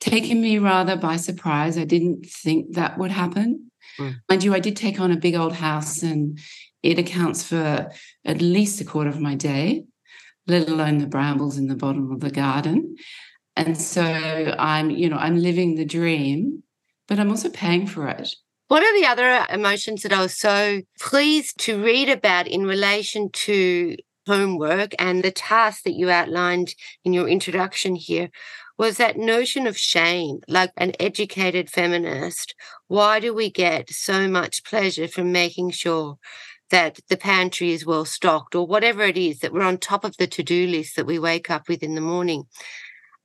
taken 0.00 0.40
me 0.40 0.58
rather 0.58 0.96
by 0.96 1.16
surprise. 1.16 1.76
I 1.76 1.84
didn't 1.84 2.26
think 2.26 2.74
that 2.74 2.98
would 2.98 3.10
happen. 3.10 3.70
Mm. 3.98 4.16
Mind 4.28 4.44
you, 4.44 4.54
I 4.54 4.60
did 4.60 4.76
take 4.76 5.00
on 5.00 5.12
a 5.12 5.16
big 5.16 5.34
old 5.34 5.54
house 5.54 6.02
and 6.02 6.38
it 6.82 6.98
accounts 6.98 7.42
for 7.42 7.90
at 8.24 8.40
least 8.40 8.80
a 8.80 8.84
quarter 8.84 9.10
of 9.10 9.20
my 9.20 9.34
day 9.34 9.84
let 10.48 10.68
alone 10.68 10.98
the 10.98 11.06
brambles 11.06 11.58
in 11.58 11.68
the 11.68 11.76
bottom 11.76 12.10
of 12.10 12.20
the 12.20 12.30
garden. 12.30 12.96
And 13.54 13.76
so 13.76 14.02
I'm, 14.58 14.90
you 14.90 15.08
know, 15.08 15.16
I'm 15.16 15.36
living 15.36 15.74
the 15.74 15.84
dream, 15.84 16.62
but 17.06 17.18
I'm 17.18 17.30
also 17.30 17.50
paying 17.50 17.86
for 17.86 18.08
it. 18.08 18.34
One 18.68 18.82
of 18.82 18.94
the 19.00 19.06
other 19.06 19.46
emotions 19.50 20.02
that 20.02 20.12
I 20.12 20.20
was 20.20 20.38
so 20.38 20.82
pleased 21.00 21.58
to 21.60 21.82
read 21.82 22.08
about 22.08 22.46
in 22.46 22.66
relation 22.66 23.30
to 23.32 23.96
homework 24.26 24.94
and 24.98 25.22
the 25.22 25.30
task 25.30 25.84
that 25.84 25.94
you 25.94 26.10
outlined 26.10 26.74
in 27.02 27.12
your 27.12 27.28
introduction 27.28 27.94
here 27.94 28.28
was 28.76 28.98
that 28.98 29.16
notion 29.16 29.66
of 29.66 29.76
shame. 29.76 30.38
Like 30.46 30.70
an 30.76 30.92
educated 31.00 31.68
feminist, 31.68 32.54
why 32.86 33.20
do 33.20 33.34
we 33.34 33.50
get 33.50 33.90
so 33.90 34.28
much 34.28 34.64
pleasure 34.64 35.08
from 35.08 35.32
making 35.32 35.70
sure 35.70 36.18
that 36.70 37.00
the 37.08 37.16
pantry 37.16 37.72
is 37.72 37.86
well 37.86 38.04
stocked 38.04 38.54
or 38.54 38.66
whatever 38.66 39.02
it 39.02 39.16
is 39.16 39.38
that 39.40 39.52
we're 39.52 39.62
on 39.62 39.78
top 39.78 40.04
of 40.04 40.16
the 40.16 40.26
to 40.26 40.42
do 40.42 40.66
list 40.66 40.96
that 40.96 41.06
we 41.06 41.18
wake 41.18 41.50
up 41.50 41.68
with 41.68 41.82
in 41.82 41.94
the 41.94 42.00
morning? 42.00 42.44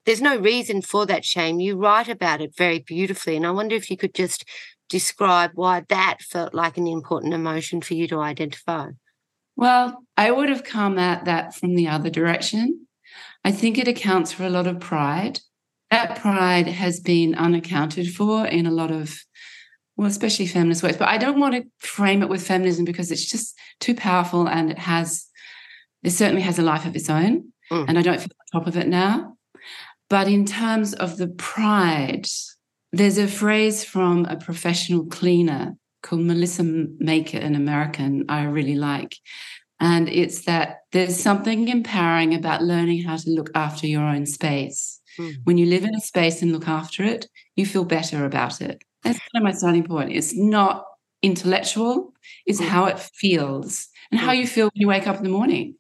There's 0.06 0.22
no 0.22 0.38
reason 0.38 0.82
for 0.82 1.06
that 1.06 1.26
shame. 1.26 1.60
You 1.60 1.78
write 1.78 2.10
about 2.10 2.42
it 2.42 2.56
very 2.58 2.80
beautifully. 2.80 3.36
And 3.36 3.46
I 3.46 3.52
wonder 3.52 3.76
if 3.76 3.90
you 3.90 3.98
could 3.98 4.14
just 4.14 4.46
describe 4.90 5.52
why 5.56 5.84
that 5.90 6.18
felt 6.22 6.54
like 6.54 6.78
an 6.78 6.88
important 6.88 7.34
emotion 7.34 7.82
for 7.82 7.94
you 7.94 8.08
to 8.10 8.20
identify. 8.20 8.90
Well, 9.56 10.04
I 10.18 10.32
would 10.32 10.50
have 10.50 10.64
come 10.64 10.98
at 10.98 11.26
that 11.26 11.56
from 11.56 11.76
the 11.76 11.88
other 11.88 12.10
direction. 12.10 12.88
I 13.46 13.52
think 13.52 13.78
it 13.78 13.88
accounts 13.88 14.32
for 14.32 14.44
a 14.44 14.50
lot 14.50 14.68
of 14.68 14.80
pride. 14.80 15.40
That 15.92 16.20
pride 16.20 16.68
has 16.68 17.00
been 17.00 17.36
unaccounted 17.36 18.14
for 18.14 18.46
in 18.46 18.66
a 18.66 18.72
lot 18.72 18.92
of, 18.92 19.24
well, 19.96 20.08
especially 20.08 20.48
feminist 20.48 20.84
works. 20.84 20.98
But 20.98 21.10
I 21.10 21.18
don't 21.18 21.40
want 21.40 21.56
to 21.56 21.64
frame 21.80 22.24
it 22.24 22.30
with 22.30 22.46
feminism 22.46 22.86
because 22.86 23.12
it's 23.12 23.30
just 23.30 23.58
too 23.80 23.96
powerful 23.96 24.48
and 24.48 24.72
it 24.72 24.80
has, 24.80 25.28
it 26.02 26.12
certainly 26.12 26.42
has 26.42 26.60
a 26.60 26.64
life 26.64 26.86
of 26.86 26.96
its 26.96 27.10
own. 27.10 27.52
Mm. 27.72 27.86
And 27.90 28.00
I 28.00 28.02
don't 28.02 28.20
feel 28.20 28.30
on 28.56 28.62
top 28.62 28.68
of 28.68 28.78
it 28.78 28.88
now. 28.88 29.36
But 30.10 30.28
in 30.28 30.46
terms 30.46 30.94
of 30.94 31.18
the 31.18 31.28
pride, 31.28 32.28
there's 32.92 33.18
a 33.18 33.28
phrase 33.28 33.84
from 33.84 34.26
a 34.26 34.38
professional 34.38 35.06
cleaner 35.06 35.76
called 36.02 36.22
Melissa 36.22 36.64
Maker, 36.64 37.38
an 37.38 37.56
American 37.56 38.26
I 38.30 38.44
really 38.44 38.76
like. 38.76 39.16
And 39.80 40.08
it's 40.08 40.46
that 40.46 40.82
there's 40.92 41.20
something 41.20 41.68
empowering 41.68 42.34
about 42.34 42.62
learning 42.62 43.04
how 43.04 43.18
to 43.18 43.30
look 43.30 43.50
after 43.56 43.88
your 43.88 44.04
own 44.04 44.26
space. 44.26 45.02
Mm. 45.20 45.36
When 45.44 45.58
you 45.58 45.66
live 45.66 45.84
in 45.84 45.96
a 45.96 46.02
space 46.02 46.42
and 46.42 46.52
look 46.52 46.68
after 46.68 47.04
it, 47.04 47.28
you 47.56 47.66
feel 47.66 47.86
better 47.86 48.26
about 48.26 48.62
it. 48.62 48.84
That's 49.04 49.20
kind 49.20 49.30
of 49.36 49.44
my 49.44 49.52
starting 49.52 49.84
point. 49.84 50.12
It's 50.12 50.36
not 50.36 50.86
intellectual, 51.22 52.14
it's 52.46 52.62
mm. 52.62 52.68
how 52.68 52.86
it 52.86 53.00
feels 53.00 53.88
and 54.12 54.20
mm. 54.20 54.24
how 54.24 54.32
you 54.32 54.48
feel 54.48 54.66
when 54.66 54.82
you 54.82 54.88
wake 54.88 55.08
up 55.08 55.18
in 55.18 55.24
the 55.24 55.30
morning. 55.30 55.76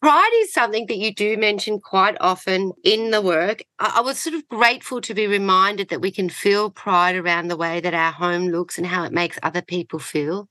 Pride 0.00 0.30
is 0.42 0.52
something 0.52 0.86
that 0.86 0.98
you 0.98 1.12
do 1.12 1.36
mention 1.36 1.80
quite 1.80 2.16
often 2.20 2.72
in 2.84 3.10
the 3.10 3.20
work. 3.20 3.64
I 3.80 4.00
was 4.00 4.16
sort 4.16 4.36
of 4.36 4.46
grateful 4.46 5.00
to 5.00 5.12
be 5.12 5.26
reminded 5.26 5.88
that 5.88 6.00
we 6.00 6.12
can 6.12 6.28
feel 6.28 6.70
pride 6.70 7.16
around 7.16 7.48
the 7.48 7.56
way 7.56 7.80
that 7.80 7.94
our 7.94 8.12
home 8.12 8.46
looks 8.46 8.78
and 8.78 8.86
how 8.86 9.02
it 9.02 9.12
makes 9.12 9.40
other 9.42 9.60
people 9.60 9.98
feel. 9.98 10.48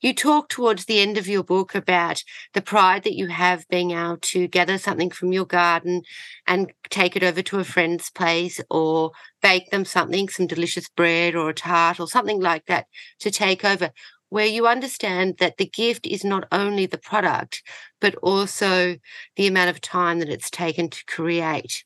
You 0.00 0.14
talk 0.14 0.48
towards 0.48 0.84
the 0.84 1.00
end 1.00 1.18
of 1.18 1.26
your 1.26 1.42
book 1.42 1.74
about 1.74 2.22
the 2.54 2.62
pride 2.62 3.02
that 3.02 3.16
you 3.16 3.26
have 3.28 3.68
being 3.68 3.90
able 3.90 4.18
to 4.18 4.46
gather 4.46 4.78
something 4.78 5.10
from 5.10 5.32
your 5.32 5.44
garden 5.44 6.02
and 6.46 6.72
take 6.88 7.16
it 7.16 7.24
over 7.24 7.42
to 7.42 7.58
a 7.58 7.64
friend's 7.64 8.08
place 8.08 8.60
or 8.70 9.10
bake 9.42 9.70
them 9.70 9.84
something, 9.84 10.28
some 10.28 10.46
delicious 10.46 10.88
bread 10.88 11.34
or 11.34 11.50
a 11.50 11.54
tart 11.54 11.98
or 11.98 12.06
something 12.06 12.40
like 12.40 12.66
that 12.66 12.86
to 13.18 13.30
take 13.32 13.64
over 13.64 13.90
where 14.28 14.46
you 14.46 14.68
understand 14.68 15.38
that 15.38 15.56
the 15.56 15.66
gift 15.66 16.06
is 16.06 16.22
not 16.22 16.46
only 16.52 16.86
the 16.86 16.98
product, 16.98 17.62
but 18.00 18.14
also 18.16 18.96
the 19.36 19.46
amount 19.48 19.70
of 19.70 19.80
time 19.80 20.20
that 20.20 20.28
it's 20.28 20.50
taken 20.50 20.88
to 20.90 21.04
create. 21.06 21.82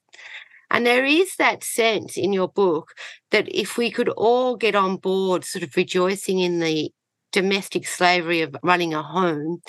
And 0.70 0.84
there 0.84 1.04
is 1.04 1.36
that 1.36 1.64
sense 1.64 2.16
in 2.16 2.32
your 2.32 2.48
book 2.48 2.92
that 3.30 3.48
if 3.48 3.78
we 3.78 3.90
could 3.90 4.08
all 4.10 4.56
get 4.56 4.74
on 4.74 4.96
board, 4.96 5.44
sort 5.44 5.62
of 5.62 5.76
rejoicing 5.76 6.40
in 6.40 6.58
the 6.58 6.92
domestic 7.32 7.86
slavery 7.86 8.42
of 8.42 8.56
running 8.62 8.94
a 8.94 9.02
home, 9.02 9.62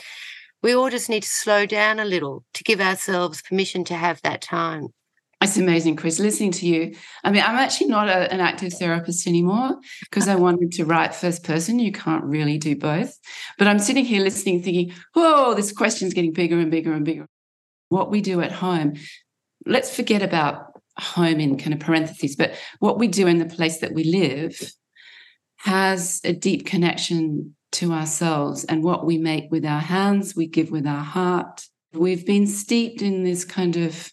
we 0.62 0.74
all 0.74 0.90
just 0.90 1.10
need 1.10 1.24
to 1.24 1.30
slow 1.30 1.66
down 1.66 2.00
a 2.00 2.06
little 2.06 2.46
to 2.54 2.64
give 2.64 2.80
ourselves 2.80 3.42
permission 3.42 3.84
to 3.86 3.96
have 3.96 4.22
that 4.22 4.42
time. 4.42 4.90
It's 5.42 5.58
amazing, 5.58 5.98
Chris, 5.98 6.20
listening 6.20 6.54
to 6.54 6.66
you. 6.66 6.96
I 7.26 7.30
mean, 7.30 7.44
I'm 7.46 7.58
actually 7.58 7.88
not 7.88 8.08
a, 8.08 8.32
an 8.32 8.40
active 8.40 8.74
therapist 8.74 9.28
anymore 9.28 9.78
because 10.04 10.30
I 10.30 10.36
wanted 10.36 10.72
to 10.74 10.86
write 10.86 11.14
first 11.14 11.44
person. 11.44 11.80
You 11.80 11.92
can't 11.92 12.24
really 12.24 12.58
do 12.58 12.78
both. 12.78 13.20
But 13.58 13.68
I'm 13.68 13.80
sitting 13.80 14.06
here 14.06 14.24
listening, 14.24 14.64
thinking, 14.64 14.94
oh, 15.16 15.54
this 15.54 15.74
question's 15.74 16.14
getting 16.14 16.32
bigger 16.32 16.58
and 16.58 16.72
bigger 16.72 16.94
and 16.94 17.04
bigger. 17.04 17.28
What 17.90 18.10
we 18.10 18.22
do 18.22 18.40
at 18.40 18.54
home, 18.54 18.94
let's 19.66 19.94
forget 19.94 20.22
about 20.22 20.80
home 20.98 21.42
in 21.42 21.58
kind 21.58 21.74
of 21.74 21.82
parentheses, 21.82 22.38
but 22.38 22.56
what 22.80 22.98
we 22.98 23.10
do 23.10 23.28
in 23.28 23.40
the 23.40 23.46
place 23.46 23.80
that 23.80 23.94
we 23.94 24.06
live 24.06 24.58
has 25.64 26.20
a 26.26 26.34
deep 26.34 26.66
connection 26.66 27.56
to 27.72 27.94
ourselves 27.94 28.66
and 28.66 28.84
what 28.84 29.06
we 29.06 29.18
make 29.18 29.50
with 29.50 29.66
our 29.66 29.80
hands, 29.80 30.36
we 30.36 30.46
give 30.46 30.72
with 30.72 30.86
our 30.86 31.04
heart. 31.04 31.66
We've 31.94 32.26
been 32.26 32.48
steeped 32.48 33.02
in 33.02 33.24
this 33.24 33.46
kind 33.46 33.78
of 33.78 34.12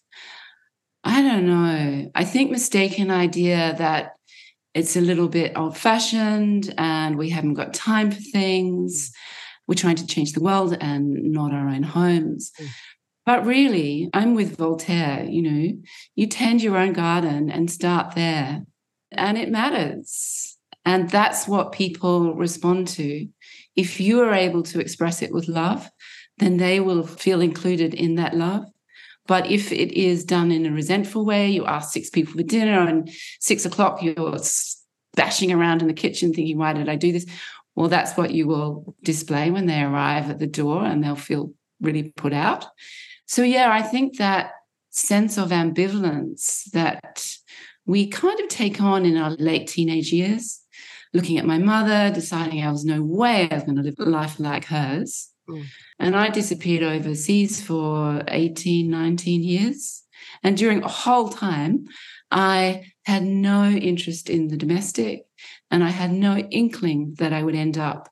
I 1.02 1.22
don't 1.22 1.46
know. 1.46 2.10
I 2.14 2.24
think 2.24 2.50
mistaken 2.50 3.10
idea 3.10 3.74
that 3.78 4.12
it's 4.74 4.96
a 4.96 5.00
little 5.00 5.28
bit 5.28 5.56
old 5.56 5.76
fashioned 5.76 6.72
and 6.76 7.16
we 7.16 7.30
haven't 7.30 7.54
got 7.54 7.72
time 7.72 8.10
for 8.10 8.20
things. 8.20 9.10
We're 9.66 9.74
trying 9.74 9.96
to 9.96 10.06
change 10.06 10.32
the 10.32 10.42
world 10.42 10.76
and 10.78 11.32
not 11.32 11.52
our 11.52 11.68
own 11.68 11.82
homes. 11.82 12.52
Mm. 12.60 12.68
But 13.24 13.46
really, 13.46 14.10
I'm 14.12 14.34
with 14.34 14.56
Voltaire, 14.56 15.24
you 15.24 15.42
know, 15.42 15.72
you 16.16 16.26
tend 16.26 16.62
your 16.62 16.76
own 16.76 16.92
garden 16.92 17.50
and 17.50 17.70
start 17.70 18.14
there. 18.14 18.62
And 19.10 19.38
it 19.38 19.50
matters. 19.50 20.58
And 20.84 21.10
that's 21.10 21.46
what 21.46 21.72
people 21.72 22.34
respond 22.34 22.88
to. 22.88 23.28
If 23.76 24.00
you 24.00 24.20
are 24.22 24.34
able 24.34 24.62
to 24.64 24.80
express 24.80 25.22
it 25.22 25.32
with 25.32 25.48
love, 25.48 25.88
then 26.38 26.56
they 26.56 26.80
will 26.80 27.06
feel 27.06 27.40
included 27.40 27.94
in 27.94 28.14
that 28.16 28.34
love. 28.34 28.64
But 29.26 29.50
if 29.50 29.70
it 29.70 29.92
is 29.92 30.24
done 30.24 30.50
in 30.50 30.66
a 30.66 30.72
resentful 30.72 31.24
way, 31.24 31.50
you 31.50 31.66
ask 31.66 31.92
six 31.92 32.10
people 32.10 32.32
for 32.32 32.42
dinner 32.42 32.80
and 32.80 33.10
six 33.40 33.64
o'clock 33.64 34.02
you're 34.02 34.38
bashing 35.14 35.52
around 35.52 35.82
in 35.82 35.88
the 35.88 35.94
kitchen 35.94 36.32
thinking, 36.32 36.58
why 36.58 36.72
did 36.72 36.88
I 36.88 36.96
do 36.96 37.12
this? 37.12 37.26
Well, 37.74 37.88
that's 37.88 38.16
what 38.16 38.32
you 38.32 38.46
will 38.48 38.96
display 39.02 39.50
when 39.50 39.66
they 39.66 39.82
arrive 39.82 40.30
at 40.30 40.38
the 40.38 40.46
door 40.46 40.84
and 40.84 41.02
they'll 41.02 41.14
feel 41.14 41.52
really 41.80 42.12
put 42.16 42.32
out. 42.32 42.66
So, 43.26 43.42
yeah, 43.42 43.70
I 43.70 43.82
think 43.82 44.16
that 44.16 44.52
sense 44.90 45.38
of 45.38 45.50
ambivalence 45.50 46.64
that 46.72 47.24
we 47.86 48.08
kind 48.08 48.38
of 48.40 48.48
take 48.48 48.80
on 48.80 49.06
in 49.06 49.16
our 49.16 49.30
late 49.30 49.68
teenage 49.68 50.12
years, 50.12 50.59
looking 51.12 51.38
at 51.38 51.46
my 51.46 51.58
mother, 51.58 52.12
deciding 52.12 52.62
I 52.62 52.70
was 52.70 52.84
no 52.84 53.02
way 53.02 53.48
I 53.50 53.54
was 53.54 53.64
going 53.64 53.76
to 53.76 53.82
live 53.82 53.96
a 53.98 54.04
life 54.04 54.38
like 54.38 54.66
hers. 54.66 55.30
Mm. 55.48 55.66
And 55.98 56.16
I 56.16 56.28
disappeared 56.28 56.82
overseas 56.82 57.60
for 57.60 58.22
18, 58.28 58.88
19 58.88 59.42
years. 59.42 60.04
And 60.42 60.56
during 60.56 60.82
a 60.82 60.88
whole 60.88 61.28
time, 61.28 61.86
I 62.30 62.92
had 63.04 63.24
no 63.24 63.68
interest 63.68 64.30
in 64.30 64.48
the 64.48 64.56
domestic 64.56 65.24
and 65.70 65.82
I 65.82 65.88
had 65.88 66.12
no 66.12 66.36
inkling 66.36 67.14
that 67.18 67.32
I 67.32 67.42
would 67.42 67.54
end 67.54 67.76
up 67.76 68.08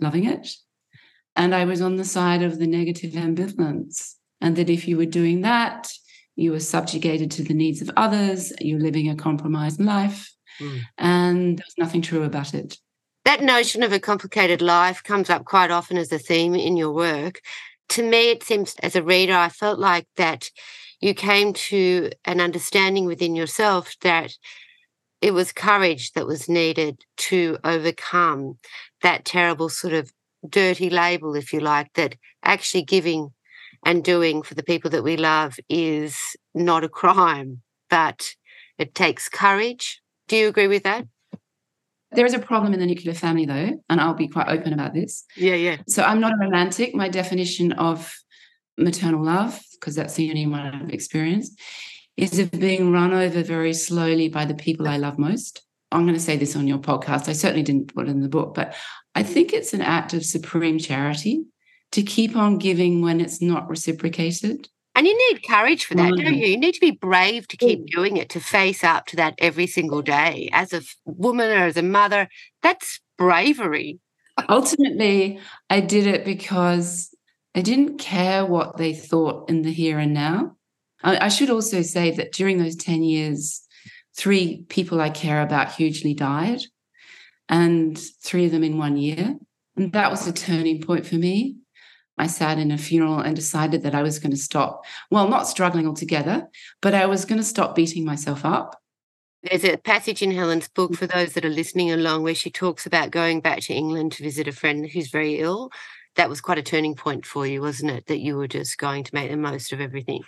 loving 0.00 0.24
it. 0.24 0.48
And 1.36 1.54
I 1.54 1.64
was 1.64 1.80
on 1.80 1.96
the 1.96 2.04
side 2.04 2.42
of 2.42 2.58
the 2.58 2.66
negative 2.66 3.12
ambivalence. 3.12 4.14
And 4.40 4.56
that 4.56 4.70
if 4.70 4.88
you 4.88 4.96
were 4.96 5.06
doing 5.06 5.42
that, 5.42 5.90
you 6.34 6.52
were 6.52 6.60
subjugated 6.60 7.30
to 7.32 7.42
the 7.42 7.54
needs 7.54 7.82
of 7.82 7.90
others, 7.96 8.52
you're 8.60 8.80
living 8.80 9.10
a 9.10 9.16
compromised 9.16 9.80
life. 9.80 10.32
Mm. 10.60 10.80
And 10.98 11.58
there's 11.58 11.74
nothing 11.78 12.02
true 12.02 12.22
about 12.22 12.54
it 12.54 12.78
that 13.24 13.42
notion 13.42 13.82
of 13.82 13.92
a 13.92 14.00
complicated 14.00 14.62
life 14.62 15.02
comes 15.02 15.30
up 15.30 15.44
quite 15.44 15.70
often 15.70 15.96
as 15.96 16.10
a 16.10 16.18
theme 16.18 16.54
in 16.54 16.76
your 16.76 16.92
work. 16.92 17.40
To 17.90 18.02
me, 18.02 18.30
it 18.30 18.42
seems 18.42 18.74
as 18.82 18.96
a 18.96 19.02
reader, 19.02 19.34
I 19.34 19.48
felt 19.48 19.78
like 19.78 20.06
that 20.16 20.50
you 21.00 21.14
came 21.14 21.52
to 21.52 22.10
an 22.24 22.40
understanding 22.40 23.04
within 23.04 23.34
yourself 23.34 23.94
that 24.02 24.32
it 25.20 25.32
was 25.32 25.52
courage 25.52 26.12
that 26.12 26.26
was 26.26 26.48
needed 26.48 27.04
to 27.16 27.58
overcome 27.62 28.58
that 29.02 29.24
terrible 29.24 29.68
sort 29.68 29.92
of 29.92 30.12
dirty 30.48 30.88
label, 30.88 31.36
if 31.36 31.52
you 31.52 31.60
like, 31.60 31.92
that 31.94 32.16
actually 32.42 32.82
giving 32.82 33.30
and 33.84 34.02
doing 34.02 34.42
for 34.42 34.54
the 34.54 34.62
people 34.62 34.90
that 34.90 35.04
we 35.04 35.16
love 35.16 35.58
is 35.68 36.18
not 36.54 36.84
a 36.84 36.88
crime, 36.88 37.62
but 37.88 38.34
it 38.78 38.94
takes 38.94 39.28
courage. 39.28 40.00
Do 40.30 40.36
you 40.36 40.46
agree 40.46 40.68
with 40.68 40.84
that? 40.84 41.08
There 42.12 42.24
is 42.24 42.34
a 42.34 42.38
problem 42.38 42.72
in 42.72 42.78
the 42.78 42.86
nuclear 42.86 43.14
family, 43.14 43.46
though, 43.46 43.82
and 43.90 44.00
I'll 44.00 44.14
be 44.14 44.28
quite 44.28 44.48
open 44.48 44.72
about 44.72 44.94
this. 44.94 45.24
Yeah, 45.36 45.56
yeah. 45.56 45.78
So 45.88 46.04
I'm 46.04 46.20
not 46.20 46.32
a 46.32 46.36
romantic. 46.36 46.94
My 46.94 47.08
definition 47.08 47.72
of 47.72 48.14
maternal 48.78 49.24
love, 49.24 49.60
because 49.72 49.96
that's 49.96 50.14
the 50.14 50.30
only 50.30 50.46
one 50.46 50.60
I've 50.60 50.90
experienced, 50.90 51.58
is 52.16 52.38
of 52.38 52.52
being 52.52 52.92
run 52.92 53.12
over 53.12 53.42
very 53.42 53.74
slowly 53.74 54.28
by 54.28 54.44
the 54.44 54.54
people 54.54 54.86
I 54.86 54.98
love 54.98 55.18
most. 55.18 55.62
I'm 55.90 56.02
going 56.02 56.14
to 56.14 56.20
say 56.20 56.36
this 56.36 56.54
on 56.54 56.68
your 56.68 56.78
podcast. 56.78 57.28
I 57.28 57.32
certainly 57.32 57.64
didn't 57.64 57.92
put 57.92 58.06
it 58.06 58.10
in 58.12 58.20
the 58.20 58.28
book, 58.28 58.54
but 58.54 58.76
I 59.16 59.24
think 59.24 59.52
it's 59.52 59.74
an 59.74 59.82
act 59.82 60.14
of 60.14 60.24
supreme 60.24 60.78
charity 60.78 61.42
to 61.90 62.04
keep 62.04 62.36
on 62.36 62.58
giving 62.58 63.02
when 63.02 63.20
it's 63.20 63.42
not 63.42 63.68
reciprocated. 63.68 64.68
And 65.00 65.06
you 65.06 65.32
need 65.32 65.48
courage 65.48 65.86
for 65.86 65.94
that, 65.94 66.12
mm. 66.12 66.22
don't 66.22 66.34
you? 66.34 66.48
You 66.48 66.58
need 66.58 66.74
to 66.74 66.80
be 66.80 66.90
brave 66.90 67.48
to 67.48 67.56
keep 67.56 67.86
doing 67.86 68.18
it, 68.18 68.28
to 68.28 68.38
face 68.38 68.84
up 68.84 69.06
to 69.06 69.16
that 69.16 69.34
every 69.38 69.66
single 69.66 70.02
day 70.02 70.50
as 70.52 70.74
a 70.74 70.82
woman 71.06 71.48
or 71.48 71.64
as 71.64 71.78
a 71.78 71.82
mother. 71.82 72.28
That's 72.62 73.00
bravery. 73.16 73.98
Ultimately, 74.50 75.40
I 75.70 75.80
did 75.80 76.06
it 76.06 76.26
because 76.26 77.14
I 77.54 77.62
didn't 77.62 77.96
care 77.96 78.44
what 78.44 78.76
they 78.76 78.92
thought 78.92 79.48
in 79.48 79.62
the 79.62 79.72
here 79.72 79.98
and 79.98 80.12
now. 80.12 80.56
I, 81.02 81.24
I 81.24 81.28
should 81.28 81.48
also 81.48 81.80
say 81.80 82.10
that 82.10 82.34
during 82.34 82.58
those 82.58 82.76
10 82.76 83.02
years, 83.02 83.62
three 84.14 84.66
people 84.68 85.00
I 85.00 85.08
care 85.08 85.40
about 85.40 85.72
hugely 85.72 86.12
died, 86.12 86.60
and 87.48 87.98
three 88.22 88.44
of 88.44 88.52
them 88.52 88.64
in 88.64 88.76
one 88.76 88.98
year. 88.98 89.38
And 89.78 89.94
that 89.94 90.10
was 90.10 90.26
a 90.26 90.32
turning 90.34 90.82
point 90.82 91.06
for 91.06 91.14
me. 91.14 91.56
I 92.20 92.26
sat 92.26 92.58
in 92.58 92.70
a 92.70 92.76
funeral 92.76 93.20
and 93.20 93.34
decided 93.34 93.82
that 93.82 93.94
I 93.94 94.02
was 94.02 94.18
going 94.18 94.32
to 94.32 94.36
stop, 94.36 94.84
well, 95.10 95.26
not 95.26 95.48
struggling 95.48 95.86
altogether, 95.86 96.48
but 96.82 96.92
I 96.92 97.06
was 97.06 97.24
going 97.24 97.40
to 97.40 97.44
stop 97.44 97.74
beating 97.74 98.04
myself 98.04 98.44
up. 98.44 98.78
There's 99.42 99.64
a 99.64 99.78
passage 99.78 100.20
in 100.20 100.30
Helen's 100.30 100.68
book 100.68 100.94
for 100.94 101.06
those 101.06 101.32
that 101.32 101.46
are 101.46 101.50
listening 101.50 101.90
along 101.90 102.22
where 102.22 102.34
she 102.34 102.50
talks 102.50 102.84
about 102.84 103.10
going 103.10 103.40
back 103.40 103.60
to 103.60 103.72
England 103.72 104.12
to 104.12 104.22
visit 104.22 104.46
a 104.46 104.52
friend 104.52 104.86
who's 104.86 105.08
very 105.08 105.38
ill. 105.38 105.70
That 106.16 106.28
was 106.28 106.42
quite 106.42 106.58
a 106.58 106.62
turning 106.62 106.94
point 106.94 107.24
for 107.24 107.46
you, 107.46 107.62
wasn't 107.62 107.92
it? 107.92 108.06
That 108.08 108.20
you 108.20 108.36
were 108.36 108.48
just 108.48 108.76
going 108.76 109.04
to 109.04 109.14
make 109.14 109.30
the 109.30 109.38
most 109.38 109.72
of 109.72 109.80
everything. 109.80 110.20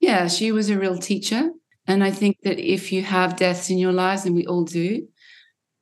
Yeah, 0.00 0.28
she 0.28 0.52
was 0.52 0.70
a 0.70 0.78
real 0.78 0.96
teacher. 0.96 1.50
And 1.86 2.02
I 2.02 2.12
think 2.12 2.38
that 2.44 2.58
if 2.58 2.92
you 2.92 3.02
have 3.02 3.36
deaths 3.36 3.68
in 3.68 3.76
your 3.76 3.92
lives, 3.92 4.24
and 4.24 4.34
we 4.34 4.46
all 4.46 4.64
do, 4.64 5.06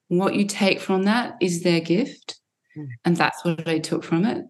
what 0.08 0.34
you 0.34 0.46
take 0.46 0.80
from 0.80 1.04
that 1.04 1.36
is 1.40 1.62
their 1.62 1.80
gift. 1.80 2.40
Mm. 2.76 2.88
And 3.04 3.16
that's 3.16 3.44
what 3.44 3.68
I 3.68 3.78
took 3.78 4.02
from 4.02 4.24
it 4.24 4.46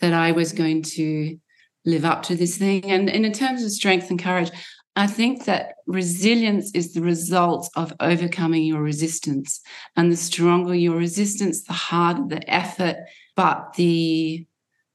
that 0.00 0.12
I 0.12 0.32
was 0.32 0.52
going 0.52 0.82
to 0.82 1.38
live 1.84 2.04
up 2.04 2.22
to 2.24 2.36
this 2.36 2.56
thing. 2.56 2.84
And, 2.84 3.08
and 3.08 3.24
in 3.24 3.32
terms 3.32 3.62
of 3.62 3.70
strength 3.70 4.10
and 4.10 4.18
courage, 4.18 4.50
I 4.96 5.06
think 5.06 5.44
that 5.44 5.74
resilience 5.86 6.72
is 6.74 6.92
the 6.92 7.02
result 7.02 7.70
of 7.76 7.92
overcoming 8.00 8.64
your 8.64 8.82
resistance. 8.82 9.60
And 9.96 10.10
the 10.10 10.16
stronger 10.16 10.74
your 10.74 10.96
resistance, 10.96 11.62
the 11.62 11.72
harder 11.72 12.24
the 12.26 12.52
effort, 12.52 12.96
but 13.36 13.74
the 13.74 14.44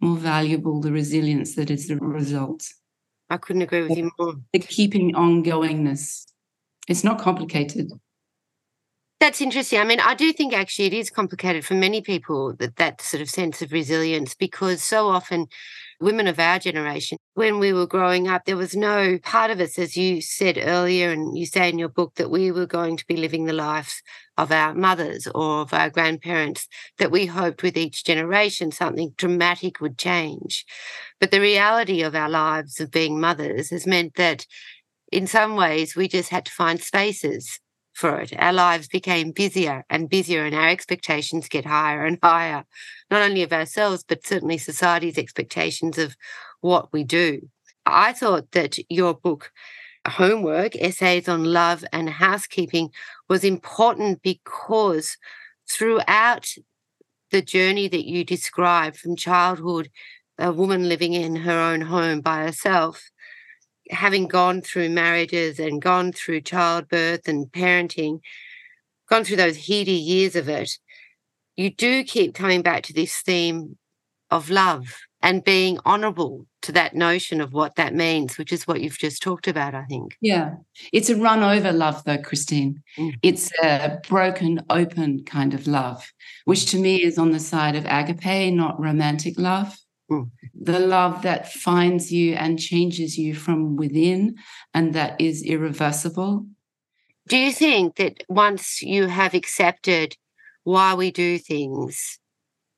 more 0.01 0.17
valuable 0.17 0.81
the 0.81 0.91
resilience 0.91 1.55
that 1.55 1.71
is 1.71 1.87
the 1.87 1.95
result. 1.97 2.67
I 3.29 3.37
couldn't 3.37 3.61
agree 3.61 3.83
with 3.83 3.97
you 3.97 4.11
more. 4.19 4.35
The 4.51 4.59
keeping 4.59 5.13
ongoingness. 5.13 6.25
It's 6.89 7.05
not 7.05 7.19
complicated. 7.19 7.89
That's 9.23 9.39
interesting. 9.39 9.79
I 9.79 9.85
mean, 9.85 10.01
I 10.01 10.15
do 10.15 10.33
think 10.33 10.51
actually 10.51 10.87
it 10.87 10.93
is 10.93 11.09
complicated 11.09 11.63
for 11.63 11.75
many 11.75 12.01
people 12.01 12.53
that 12.57 12.75
that 12.75 13.01
sort 13.01 13.21
of 13.21 13.29
sense 13.29 13.61
of 13.61 13.71
resilience 13.71 14.35
because 14.35 14.83
so 14.83 15.07
often 15.07 15.47
women 16.01 16.27
of 16.27 16.39
our 16.39 16.59
generation, 16.59 17.17
when 17.33 17.57
we 17.57 17.71
were 17.71 17.87
growing 17.87 18.27
up, 18.27 18.43
there 18.43 18.57
was 18.57 18.75
no 18.75 19.17
part 19.19 19.49
of 19.49 19.61
us, 19.61 19.79
as 19.79 19.95
you 19.95 20.19
said 20.21 20.59
earlier, 20.61 21.09
and 21.09 21.37
you 21.37 21.45
say 21.45 21.69
in 21.69 21.79
your 21.79 21.87
book, 21.87 22.15
that 22.15 22.31
we 22.31 22.51
were 22.51 22.65
going 22.65 22.97
to 22.97 23.07
be 23.07 23.15
living 23.15 23.45
the 23.45 23.53
lives 23.53 24.01
of 24.37 24.51
our 24.51 24.73
mothers 24.73 25.25
or 25.33 25.61
of 25.61 25.73
our 25.73 25.89
grandparents, 25.89 26.67
that 26.97 27.09
we 27.09 27.25
hoped 27.25 27.63
with 27.63 27.77
each 27.77 28.03
generation 28.03 28.73
something 28.73 29.13
dramatic 29.15 29.79
would 29.79 29.97
change. 29.97 30.65
But 31.21 31.31
the 31.31 31.39
reality 31.39 32.01
of 32.01 32.13
our 32.13 32.29
lives 32.29 32.81
of 32.81 32.91
being 32.91 33.21
mothers 33.21 33.69
has 33.69 33.87
meant 33.87 34.15
that 34.15 34.45
in 35.13 35.27
some 35.27 35.55
ways 35.55 35.95
we 35.95 36.09
just 36.09 36.27
had 36.27 36.43
to 36.43 36.51
find 36.51 36.81
spaces 36.81 37.61
for 37.93 38.19
it. 38.19 38.33
Our 38.37 38.53
lives 38.53 38.87
became 38.87 39.31
busier 39.31 39.85
and 39.89 40.09
busier, 40.09 40.45
and 40.45 40.55
our 40.55 40.67
expectations 40.67 41.47
get 41.47 41.65
higher 41.65 42.05
and 42.05 42.19
higher, 42.21 42.65
not 43.09 43.21
only 43.21 43.43
of 43.43 43.53
ourselves, 43.53 44.03
but 44.07 44.25
certainly 44.25 44.57
society's 44.57 45.17
expectations 45.17 45.97
of 45.97 46.15
what 46.61 46.91
we 46.91 47.03
do. 47.03 47.49
I 47.85 48.13
thought 48.13 48.51
that 48.51 48.77
your 48.89 49.13
book, 49.13 49.51
Homework 50.07 50.75
Essays 50.75 51.29
on 51.29 51.45
Love 51.45 51.85
and 51.93 52.09
Housekeeping, 52.09 52.89
was 53.29 53.43
important 53.43 54.21
because 54.21 55.17
throughout 55.69 56.49
the 57.31 57.41
journey 57.41 57.87
that 57.87 58.05
you 58.05 58.23
describe 58.23 58.95
from 58.95 59.15
childhood, 59.15 59.89
a 60.37 60.51
woman 60.51 60.89
living 60.89 61.13
in 61.13 61.35
her 61.37 61.59
own 61.59 61.81
home 61.81 62.21
by 62.21 62.43
herself, 62.43 63.09
having 63.93 64.27
gone 64.27 64.61
through 64.61 64.89
marriages 64.89 65.59
and 65.59 65.81
gone 65.81 66.11
through 66.11 66.41
childbirth 66.41 67.27
and 67.27 67.47
parenting, 67.47 68.19
gone 69.09 69.23
through 69.23 69.37
those 69.37 69.67
heady 69.67 69.91
years 69.91 70.35
of 70.35 70.49
it, 70.49 70.77
you 71.55 71.69
do 71.69 72.03
keep 72.03 72.33
coming 72.33 72.61
back 72.61 72.83
to 72.83 72.93
this 72.93 73.21
theme 73.21 73.77
of 74.31 74.49
love 74.49 74.97
and 75.21 75.43
being 75.43 75.79
honorable 75.85 76.45
to 76.61 76.71
that 76.73 76.95
notion 76.95 77.39
of 77.39 77.53
what 77.53 77.75
that 77.75 77.93
means, 77.93 78.37
which 78.37 78.51
is 78.51 78.67
what 78.67 78.81
you've 78.81 78.97
just 78.97 79.21
talked 79.21 79.47
about, 79.47 79.73
I 79.75 79.85
think. 79.85 80.17
Yeah. 80.21 80.55
It's 80.91 81.09
a 81.09 81.15
run 81.15 81.43
over 81.43 81.71
love, 81.71 82.03
though, 82.03 82.17
Christine. 82.17 82.81
Mm. 82.97 83.13
It's 83.21 83.51
a 83.61 83.99
broken, 84.07 84.61
open 84.69 85.23
kind 85.23 85.53
of 85.53 85.67
love, 85.67 86.11
which 86.45 86.65
to 86.71 86.77
me 86.77 87.01
is 87.03 87.17
on 87.17 87.31
the 87.31 87.39
side 87.39 87.75
of 87.75 87.85
agape, 87.85 88.53
not 88.53 88.79
romantic 88.79 89.39
love. 89.39 89.77
Mm. 90.13 90.31
The 90.53 90.79
love 90.79 91.21
that 91.23 91.51
finds 91.51 92.11
you 92.11 92.33
and 92.35 92.59
changes 92.59 93.17
you 93.17 93.33
from 93.33 93.75
within 93.75 94.35
and 94.73 94.93
that 94.93 95.19
is 95.19 95.43
irreversible. 95.43 96.45
Do 97.27 97.37
you 97.37 97.51
think 97.51 97.95
that 97.95 98.23
once 98.27 98.81
you 98.81 99.07
have 99.07 99.33
accepted 99.33 100.15
why 100.63 100.93
we 100.93 101.11
do 101.11 101.37
things, 101.37 102.19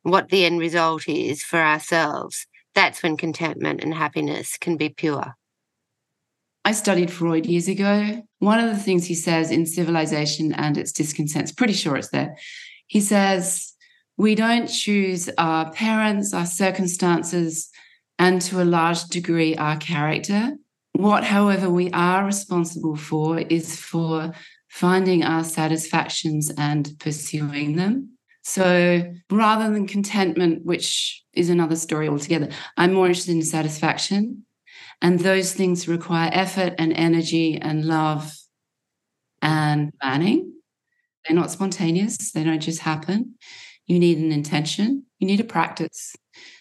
what 0.04 0.30
the 0.30 0.46
end 0.46 0.60
result 0.60 1.08
is 1.08 1.44
for 1.44 1.60
ourselves, 1.60 2.48
that's 2.74 3.02
when 3.02 3.18
contentment 3.18 3.84
and 3.84 3.94
happiness 3.94 4.58
can 4.58 4.78
be 4.78 4.90
pure? 4.90 5.36
I 6.64 6.72
studied 6.72 7.12
Freud 7.12 7.46
years 7.46 7.68
ago. 7.68 8.24
One 8.40 8.60
of 8.60 8.70
the 8.70 8.82
things 8.82 9.06
he 9.06 9.16
says 9.16 9.52
in 9.52 9.66
Civilization 9.66 10.52
and 10.54 10.78
its 10.78 10.92
Discontents, 10.92 11.52
pretty 11.52 11.74
sure 11.74 11.96
it's 11.96 12.10
there, 12.10 12.36
he 12.88 13.02
says, 13.02 13.75
we 14.18 14.36
don't 14.36 14.68
choose 14.68 15.30
our 15.38 15.72
parents, 15.72 16.34
our 16.34 16.46
circumstances, 16.46 17.70
and 18.18 18.42
to 18.44 18.62
a 18.62 18.64
large 18.64 19.04
degree, 19.06 19.56
our 19.56 19.78
character. 19.78 20.54
What, 20.94 21.26
however, 21.26 21.70
we 21.70 21.92
are 21.92 22.26
responsible 22.26 22.96
for 22.96 23.40
is 23.40 23.76
for 23.76 24.34
finding 24.70 25.24
our 25.24 25.44
satisfactions 25.44 26.52
and 26.58 26.90
pursuing 27.00 27.76
them. 27.76 28.12
So 28.44 29.12
rather 29.30 29.74
than 29.74 29.88
contentment, 29.88 30.66
which 30.66 31.24
is 31.34 31.50
another 31.50 31.76
story 31.76 32.08
altogether, 32.08 32.50
I'm 32.78 32.94
more 32.94 33.08
interested 33.08 33.36
in 33.36 33.42
satisfaction. 33.42 34.46
And 35.02 35.20
those 35.20 35.52
things 35.52 35.90
require 35.90 36.30
effort 36.32 36.76
and 36.78 36.94
energy 36.94 37.58
and 37.62 37.84
love 37.84 38.34
and 39.42 39.92
planning. 40.02 40.54
They're 41.28 41.36
not 41.36 41.52
spontaneous, 41.52 42.32
they 42.32 42.44
don't 42.46 42.62
just 42.62 42.80
happen 42.80 43.36
you 43.88 44.00
need 44.00 44.18
an 44.18 44.32
intention, 44.32 45.06
you 45.20 45.28
need 45.28 45.40
a 45.40 45.46
practice. 45.46 46.16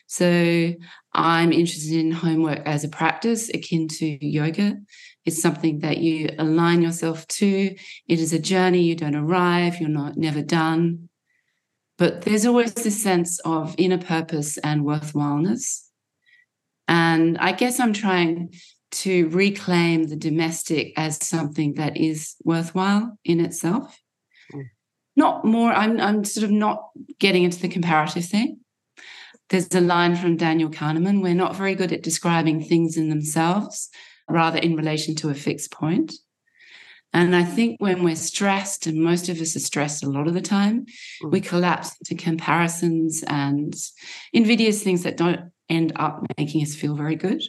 So 0.06 0.74
I'm 1.12 1.52
interested 1.52 1.94
in 1.94 2.12
homework 2.12 2.60
as 2.66 2.84
a 2.84 2.88
practice 2.88 3.48
akin 3.48 3.88
to 3.88 4.26
yoga. 4.26 4.76
It's 5.24 5.40
something 5.40 5.80
that 5.80 5.98
you 5.98 6.28
align 6.38 6.82
yourself 6.82 7.26
to. 7.28 7.74
It 8.08 8.20
is 8.20 8.32
a 8.32 8.38
journey. 8.38 8.82
You 8.82 8.94
don't 8.94 9.16
arrive. 9.16 9.80
You're 9.80 9.88
not 9.88 10.16
never 10.16 10.42
done. 10.42 11.08
But 11.96 12.22
there's 12.22 12.44
always 12.44 12.74
this 12.74 13.02
sense 13.02 13.38
of 13.40 13.74
inner 13.78 13.98
purpose 13.98 14.58
and 14.58 14.82
worthwhileness. 14.82 15.88
And 16.86 17.38
I 17.38 17.52
guess 17.52 17.80
I'm 17.80 17.92
trying 17.92 18.54
to 18.90 19.28
reclaim 19.30 20.04
the 20.04 20.16
domestic 20.16 20.92
as 20.96 21.26
something 21.26 21.74
that 21.74 21.96
is 21.96 22.36
worthwhile 22.44 23.18
in 23.24 23.40
itself 23.40 23.98
mm. 24.54 24.64
Not 25.16 25.44
more 25.44 25.72
i'm 25.72 26.00
i'm 26.00 26.24
sort 26.24 26.44
of 26.44 26.50
not 26.50 26.90
getting 27.18 27.44
into 27.44 27.60
the 27.60 27.68
comparative 27.68 28.24
thing. 28.24 28.60
There's 29.50 29.72
a 29.74 29.80
line 29.80 30.16
from 30.16 30.36
daniel 30.36 30.70
kahneman 30.70 31.22
we're 31.22 31.34
not 31.34 31.56
very 31.56 31.74
good 31.74 31.92
at 31.92 32.02
describing 32.02 32.62
things 32.62 32.96
in 32.96 33.08
themselves 33.08 33.90
rather 34.28 34.58
in 34.58 34.74
relation 34.74 35.14
to 35.16 35.28
a 35.30 35.34
fixed 35.34 35.70
point. 35.70 36.14
And 37.12 37.36
i 37.36 37.44
think 37.44 37.80
when 37.80 38.02
we're 38.02 38.16
stressed 38.16 38.86
and 38.86 38.98
most 38.98 39.28
of 39.28 39.40
us 39.40 39.54
are 39.54 39.60
stressed 39.60 40.02
a 40.02 40.10
lot 40.10 40.26
of 40.26 40.34
the 40.34 40.40
time 40.40 40.86
mm. 41.22 41.30
we 41.30 41.40
collapse 41.40 41.94
into 42.00 42.22
comparisons 42.22 43.22
and 43.26 43.74
invidious 44.32 44.82
things 44.82 45.02
that 45.02 45.16
don't 45.16 45.52
end 45.68 45.92
up 45.96 46.22
making 46.36 46.62
us 46.62 46.74
feel 46.74 46.94
very 46.94 47.16
good. 47.16 47.42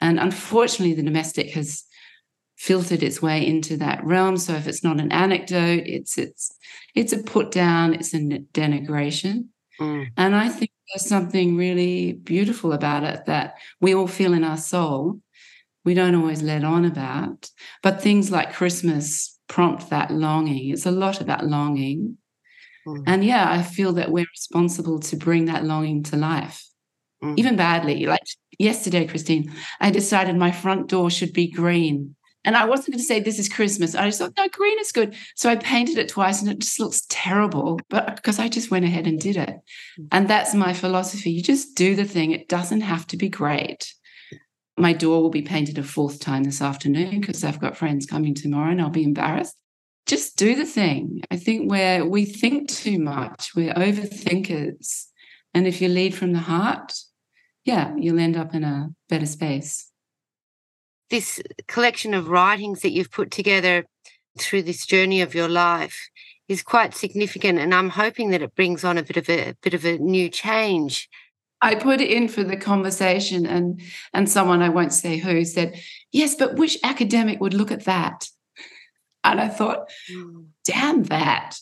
And 0.00 0.18
unfortunately 0.18 0.94
the 0.94 1.02
domestic 1.02 1.50
has 1.50 1.84
filtered 2.58 3.04
its 3.04 3.22
way 3.22 3.46
into 3.46 3.76
that 3.76 4.04
realm. 4.04 4.36
So 4.36 4.52
if 4.54 4.66
it's 4.66 4.82
not 4.82 5.00
an 5.00 5.12
anecdote, 5.12 5.84
it's 5.86 6.18
it's 6.18 6.54
it's 6.94 7.12
a 7.12 7.22
put 7.22 7.50
down, 7.52 7.94
it's 7.94 8.12
a 8.12 8.18
denigration. 8.18 9.46
Mm. 9.80 10.08
And 10.16 10.34
I 10.34 10.48
think 10.48 10.72
there's 10.88 11.08
something 11.08 11.56
really 11.56 12.12
beautiful 12.12 12.72
about 12.72 13.04
it 13.04 13.26
that 13.26 13.54
we 13.80 13.94
all 13.94 14.08
feel 14.08 14.34
in 14.34 14.42
our 14.42 14.56
soul. 14.56 15.20
We 15.84 15.94
don't 15.94 16.16
always 16.16 16.42
let 16.42 16.64
on 16.64 16.84
about, 16.84 17.48
but 17.82 18.02
things 18.02 18.30
like 18.30 18.52
Christmas 18.52 19.38
prompt 19.46 19.88
that 19.90 20.10
longing. 20.10 20.70
It's 20.70 20.84
a 20.84 20.90
lot 20.90 21.20
about 21.20 21.46
longing. 21.46 22.18
Mm. 22.86 23.04
And 23.06 23.24
yeah, 23.24 23.50
I 23.50 23.62
feel 23.62 23.92
that 23.94 24.10
we're 24.10 24.26
responsible 24.32 24.98
to 24.98 25.16
bring 25.16 25.44
that 25.44 25.64
longing 25.64 26.02
to 26.04 26.16
life. 26.16 26.64
Mm. 27.22 27.38
Even 27.38 27.56
badly. 27.56 28.06
Like 28.06 28.24
yesterday, 28.58 29.06
Christine, 29.06 29.52
I 29.80 29.90
decided 29.90 30.36
my 30.36 30.50
front 30.50 30.88
door 30.88 31.08
should 31.08 31.32
be 31.32 31.48
green 31.48 32.16
And 32.48 32.56
I 32.56 32.64
wasn't 32.64 32.92
going 32.92 32.98
to 32.98 33.04
say 33.04 33.20
this 33.20 33.38
is 33.38 33.46
Christmas. 33.46 33.94
I 33.94 34.06
just 34.06 34.20
thought, 34.20 34.32
no, 34.38 34.48
green 34.48 34.78
is 34.78 34.90
good. 34.90 35.14
So 35.36 35.50
I 35.50 35.56
painted 35.56 35.98
it 35.98 36.08
twice 36.08 36.40
and 36.40 36.50
it 36.50 36.60
just 36.60 36.80
looks 36.80 37.02
terrible. 37.10 37.78
But 37.90 38.16
because 38.16 38.38
I 38.38 38.48
just 38.48 38.70
went 38.70 38.86
ahead 38.86 39.06
and 39.06 39.20
did 39.20 39.36
it. 39.36 39.54
Mm. 40.00 40.08
And 40.12 40.28
that's 40.28 40.54
my 40.54 40.72
philosophy. 40.72 41.30
You 41.30 41.42
just 41.42 41.76
do 41.76 41.94
the 41.94 42.06
thing. 42.06 42.30
It 42.30 42.48
doesn't 42.48 42.80
have 42.80 43.06
to 43.08 43.18
be 43.18 43.28
great. 43.28 43.92
My 44.78 44.94
door 44.94 45.20
will 45.20 45.28
be 45.28 45.42
painted 45.42 45.76
a 45.76 45.82
fourth 45.82 46.20
time 46.20 46.44
this 46.44 46.62
afternoon 46.62 47.20
because 47.20 47.44
I've 47.44 47.60
got 47.60 47.76
friends 47.76 48.06
coming 48.06 48.34
tomorrow 48.34 48.70
and 48.70 48.80
I'll 48.80 48.88
be 48.88 49.04
embarrassed. 49.04 49.54
Just 50.06 50.38
do 50.38 50.54
the 50.54 50.64
thing. 50.64 51.20
I 51.30 51.36
think 51.36 51.70
where 51.70 52.06
we 52.06 52.24
think 52.24 52.70
too 52.70 52.98
much, 52.98 53.54
we're 53.54 53.74
overthinkers. 53.74 55.04
And 55.52 55.66
if 55.66 55.82
you 55.82 55.88
lead 55.90 56.14
from 56.14 56.32
the 56.32 56.38
heart, 56.38 56.94
yeah, 57.66 57.92
you'll 57.98 58.18
end 58.18 58.38
up 58.38 58.54
in 58.54 58.64
a 58.64 58.88
better 59.10 59.26
space. 59.26 59.87
This 61.10 61.40
collection 61.66 62.14
of 62.14 62.28
writings 62.28 62.80
that 62.80 62.92
you've 62.92 63.10
put 63.10 63.30
together 63.30 63.86
through 64.38 64.62
this 64.62 64.86
journey 64.86 65.20
of 65.20 65.34
your 65.34 65.48
life 65.48 66.08
is 66.48 66.62
quite 66.62 66.94
significant 66.94 67.58
and 67.58 67.74
I'm 67.74 67.90
hoping 67.90 68.30
that 68.30 68.42
it 68.42 68.54
brings 68.54 68.84
on 68.84 68.96
a 68.96 69.02
bit 69.02 69.16
of 69.16 69.28
a, 69.28 69.50
a 69.50 69.54
bit 69.62 69.74
of 69.74 69.84
a 69.84 69.98
new 69.98 70.28
change 70.28 71.08
I 71.60 71.74
put 71.74 72.00
it 72.00 72.10
in 72.10 72.28
for 72.28 72.44
the 72.44 72.56
conversation, 72.56 73.46
and 73.46 73.80
and 74.12 74.28
someone 74.28 74.62
I 74.62 74.68
won't 74.68 74.92
say 74.92 75.18
who 75.18 75.44
said, 75.44 75.80
"Yes, 76.12 76.34
but 76.34 76.56
which 76.56 76.78
academic 76.82 77.40
would 77.40 77.54
look 77.54 77.72
at 77.72 77.84
that?" 77.84 78.28
And 79.24 79.40
I 79.40 79.48
thought, 79.48 79.90
hmm. 80.10 80.44
"Damn 80.64 81.04
that!" 81.04 81.58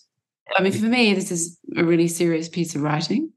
I 0.57 0.63
mean, 0.63 0.73
for 0.73 0.87
me, 0.87 1.15
this 1.15 1.31
is 1.31 1.59
a 1.77 1.85
really 1.85 2.09
serious 2.09 2.49
piece 2.49 2.75
of 2.75 2.83
writing, 2.83 3.33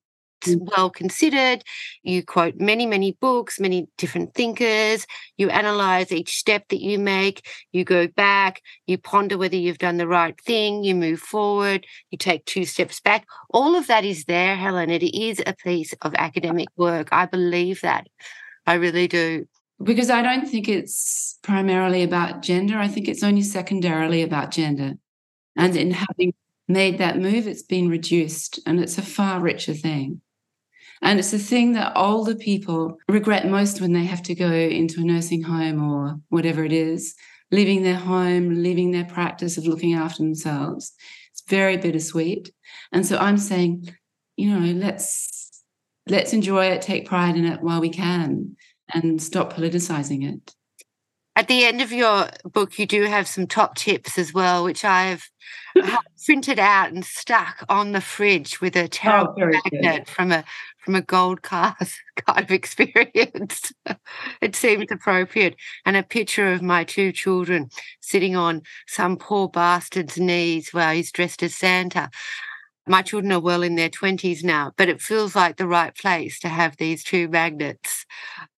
well 0.47 0.89
considered. 0.89 1.63
You 2.04 2.23
quote 2.23 2.60
many, 2.60 2.86
many 2.86 3.13
books, 3.19 3.60
many 3.60 3.88
different 3.97 4.34
thinkers. 4.34 5.06
You 5.38 5.49
analyze 5.49 6.12
each 6.12 6.38
step 6.38 6.67
that 6.69 6.82
you 6.82 6.99
make. 6.99 7.47
You 7.71 7.84
go 7.84 8.08
back. 8.08 8.62
You 8.88 8.97
ponder 8.97 9.38
whether 9.38 9.56
you've 9.56 9.78
done 9.78 9.97
the 9.97 10.08
right 10.08 10.39
thing. 10.41 10.84
You 10.84 10.95
move 10.95 11.19
forward. 11.19 11.86
You 12.12 12.17
take 12.17 12.45
two 12.45 12.65
steps 12.65 12.99
back. 12.99 13.25
All 13.49 13.75
of 13.75 13.88
that 13.88 14.06
is 14.06 14.25
there, 14.25 14.56
Helen. 14.56 14.89
It 14.89 15.04
is 15.04 15.41
a 15.45 15.54
piece 15.54 15.93
of 16.02 16.13
academic 16.15 16.69
work. 16.78 17.10
I 17.12 17.25
believe 17.25 17.82
that. 17.82 18.08
I 18.65 18.75
really 18.75 19.08
do. 19.08 19.47
Because 19.82 20.10
I 20.10 20.21
don't 20.21 20.47
think 20.47 20.67
it's 20.67 21.39
primarily 21.41 22.04
about 22.04 22.41
gender. 22.41 22.78
I 22.78 22.88
think 22.88 23.08
it's 23.08 23.23
only 23.23 23.41
secondarily 23.41 24.21
about 24.21 24.52
gender. 24.52 24.95
And 25.56 25.75
in 25.75 25.91
having 25.91 26.34
made 26.67 26.99
that 26.99 27.17
move, 27.17 27.47
it's 27.47 27.63
been 27.63 27.89
reduced 27.89 28.60
and 28.65 28.80
it's 28.80 28.97
a 28.97 29.02
far 29.02 29.39
richer 29.39 29.73
thing. 29.73 30.21
And 31.01 31.19
it's 31.19 31.31
the 31.31 31.39
thing 31.39 31.73
that 31.73 31.93
older 31.95 32.35
people 32.35 32.97
regret 33.07 33.47
most 33.47 33.79
when 33.79 33.93
they 33.93 34.05
have 34.05 34.21
to 34.23 34.35
go 34.35 34.51
into 34.51 35.01
a 35.01 35.03
nursing 35.03 35.43
home 35.43 35.81
or 35.83 36.19
whatever 36.29 36.63
it 36.65 36.73
is, 36.73 37.15
leaving 37.51 37.83
their 37.83 37.95
home, 37.95 38.62
leaving 38.62 38.91
their 38.91 39.05
practice 39.05 39.57
of 39.57 39.65
looking 39.65 39.93
after 39.93 40.23
themselves. 40.23 40.93
It's 41.31 41.43
very 41.47 41.77
bittersweet. 41.77 42.51
And 42.91 43.05
so 43.05 43.17
I'm 43.17 43.38
saying, 43.38 43.95
you 44.35 44.49
know, 44.51 44.73
let's 44.73 45.63
let's 46.07 46.33
enjoy 46.33 46.65
it, 46.65 46.81
take 46.81 47.07
pride 47.07 47.38
in 47.38 47.45
it 47.45 47.62
while 47.62 47.79
we 47.79 47.89
can, 47.89 48.55
and 48.93 49.21
stop 49.21 49.53
politicizing 49.53 50.27
it. 50.33 50.53
At 51.35 51.47
the 51.47 51.63
end 51.63 51.81
of 51.81 51.93
your 51.93 52.27
book, 52.43 52.77
you 52.77 52.85
do 52.85 53.03
have 53.03 53.27
some 53.27 53.47
top 53.47 53.75
tips 53.75 54.17
as 54.17 54.33
well, 54.33 54.63
which 54.63 54.83
I've 54.83 55.29
printed 56.26 56.60
out 56.60 56.92
and 56.92 57.06
stuck 57.06 57.65
on 57.70 57.92
the 57.92 58.02
fridge 58.02 58.62
with 58.62 58.76
a 58.76 58.84
oh, 58.84 58.88
terrible 58.88 59.36
oh, 59.38 59.46
magnet 59.46 60.06
good. 60.06 60.08
from 60.08 60.32
a 60.32 60.44
from 60.78 60.96
a 60.96 61.02
gold 61.02 61.42
class 61.42 62.00
kind 62.26 62.44
of 62.44 62.52
experience. 62.52 63.72
it 64.42 64.56
seems 64.56 64.86
appropriate. 64.92 65.56
And 65.86 65.96
a 65.96 66.04
picture 66.04 66.52
of 66.52 66.62
my 66.62 66.84
two 66.84 67.12
children 67.12 67.70
sitting 68.02 68.36
on 68.36 68.63
some 68.88 69.18
poor 69.18 69.48
bastard's 69.50 70.18
knees 70.18 70.70
while 70.72 70.96
he's 70.96 71.12
dressed 71.12 71.44
as 71.44 71.56
Santa. 71.56 72.10
My 72.88 73.04
children 73.04 73.32
are 73.34 73.39
well 73.39 73.62
in 73.62 73.76
their 73.76 73.89
20s 73.89 74.44
now, 74.44 74.72
but 74.76 74.89
it 74.89 75.00
feels 75.00 75.36
like 75.36 75.58
the 75.58 75.68
right 75.68 75.96
place 75.96 76.39
to 76.39 76.50
have 76.50 76.78
these 76.78 77.04
two 77.04 77.28
magnets 77.28 78.06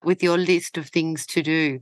with 0.04 0.24
your 0.24 0.38
list 0.38 0.78
of 0.78 0.88
things 0.88 1.26
to 1.28 1.42
do. 1.42 1.82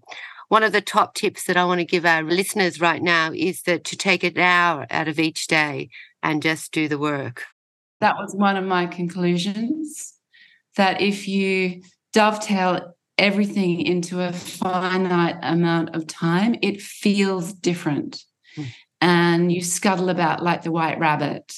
One 0.50 0.64
of 0.64 0.72
the 0.72 0.82
top 0.82 1.14
tips 1.14 1.46
that 1.46 1.58
I 1.58 1.66
want 1.66 1.80
to 1.80 1.86
give 1.86 2.06
our 2.06 2.24
listeners 2.24 2.82
right 2.82 3.02
now 3.02 3.32
is 3.34 3.62
that 3.64 3.84
to 3.86 3.96
take 3.96 4.24
an 4.24 4.38
hour 4.38 4.88
out 4.90 5.08
of 5.08 5.20
each 5.20 5.46
day 5.48 5.90
and 6.24 6.44
just 6.44 6.72
do 6.72 6.88
the 6.88 6.98
work. 6.98 7.46
That 8.02 8.18
was 8.18 8.34
one 8.36 8.58
of 8.58 8.66
my 8.66 8.88
conclusions 8.88 10.16
that 10.76 11.02
if 11.02 11.28
you 11.28 11.84
dovetail 12.14 12.96
everything 13.20 13.82
into 13.82 14.22
a 14.22 14.34
finite 14.34 15.38
amount 15.44 15.96
of 15.96 16.08
time, 16.08 16.56
it 16.64 16.82
feels 16.82 17.54
different. 17.54 18.24
Mm. 18.58 18.66
And 19.02 19.52
you 19.52 19.62
scuttle 19.62 20.10
about 20.10 20.42
like 20.42 20.64
the 20.64 20.72
white 20.72 21.00
rabbit. 21.00 21.54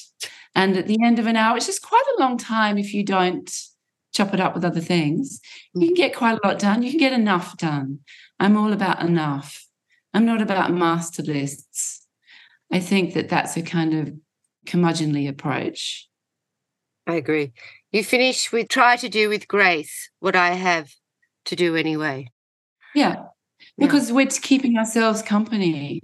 And 0.54 0.76
at 0.76 0.86
the 0.86 0.98
end 1.02 1.18
of 1.18 1.26
an 1.26 1.36
hour, 1.36 1.56
it's 1.56 1.66
just 1.66 1.82
quite 1.82 2.04
a 2.16 2.20
long 2.20 2.36
time 2.36 2.76
if 2.76 2.92
you 2.92 3.04
don't 3.04 3.50
chop 4.12 4.34
it 4.34 4.40
up 4.40 4.54
with 4.54 4.64
other 4.64 4.80
things. 4.80 5.40
You 5.74 5.88
can 5.88 5.94
get 5.94 6.14
quite 6.14 6.38
a 6.42 6.46
lot 6.46 6.58
done. 6.58 6.82
You 6.82 6.90
can 6.90 6.98
get 6.98 7.12
enough 7.12 7.56
done. 7.56 8.00
I'm 8.38 8.56
all 8.56 8.72
about 8.72 9.02
enough. 9.02 9.66
I'm 10.14 10.26
not 10.26 10.42
about 10.42 10.72
master 10.72 11.22
lists. 11.22 12.06
I 12.70 12.80
think 12.80 13.14
that 13.14 13.28
that's 13.28 13.56
a 13.56 13.62
kind 13.62 13.94
of 13.94 14.14
curmudgeonly 14.66 15.28
approach. 15.28 16.08
I 17.06 17.14
agree. 17.14 17.52
You 17.90 18.04
finish 18.04 18.52
with 18.52 18.68
try 18.68 18.96
to 18.96 19.08
do 19.08 19.28
with 19.28 19.48
grace 19.48 20.10
what 20.20 20.36
I 20.36 20.50
have 20.50 20.90
to 21.46 21.56
do 21.56 21.76
anyway. 21.76 22.28
Yeah, 22.94 23.24
because 23.78 24.08
yeah. 24.08 24.16
we're 24.16 24.26
keeping 24.26 24.76
ourselves 24.76 25.22
company 25.22 26.00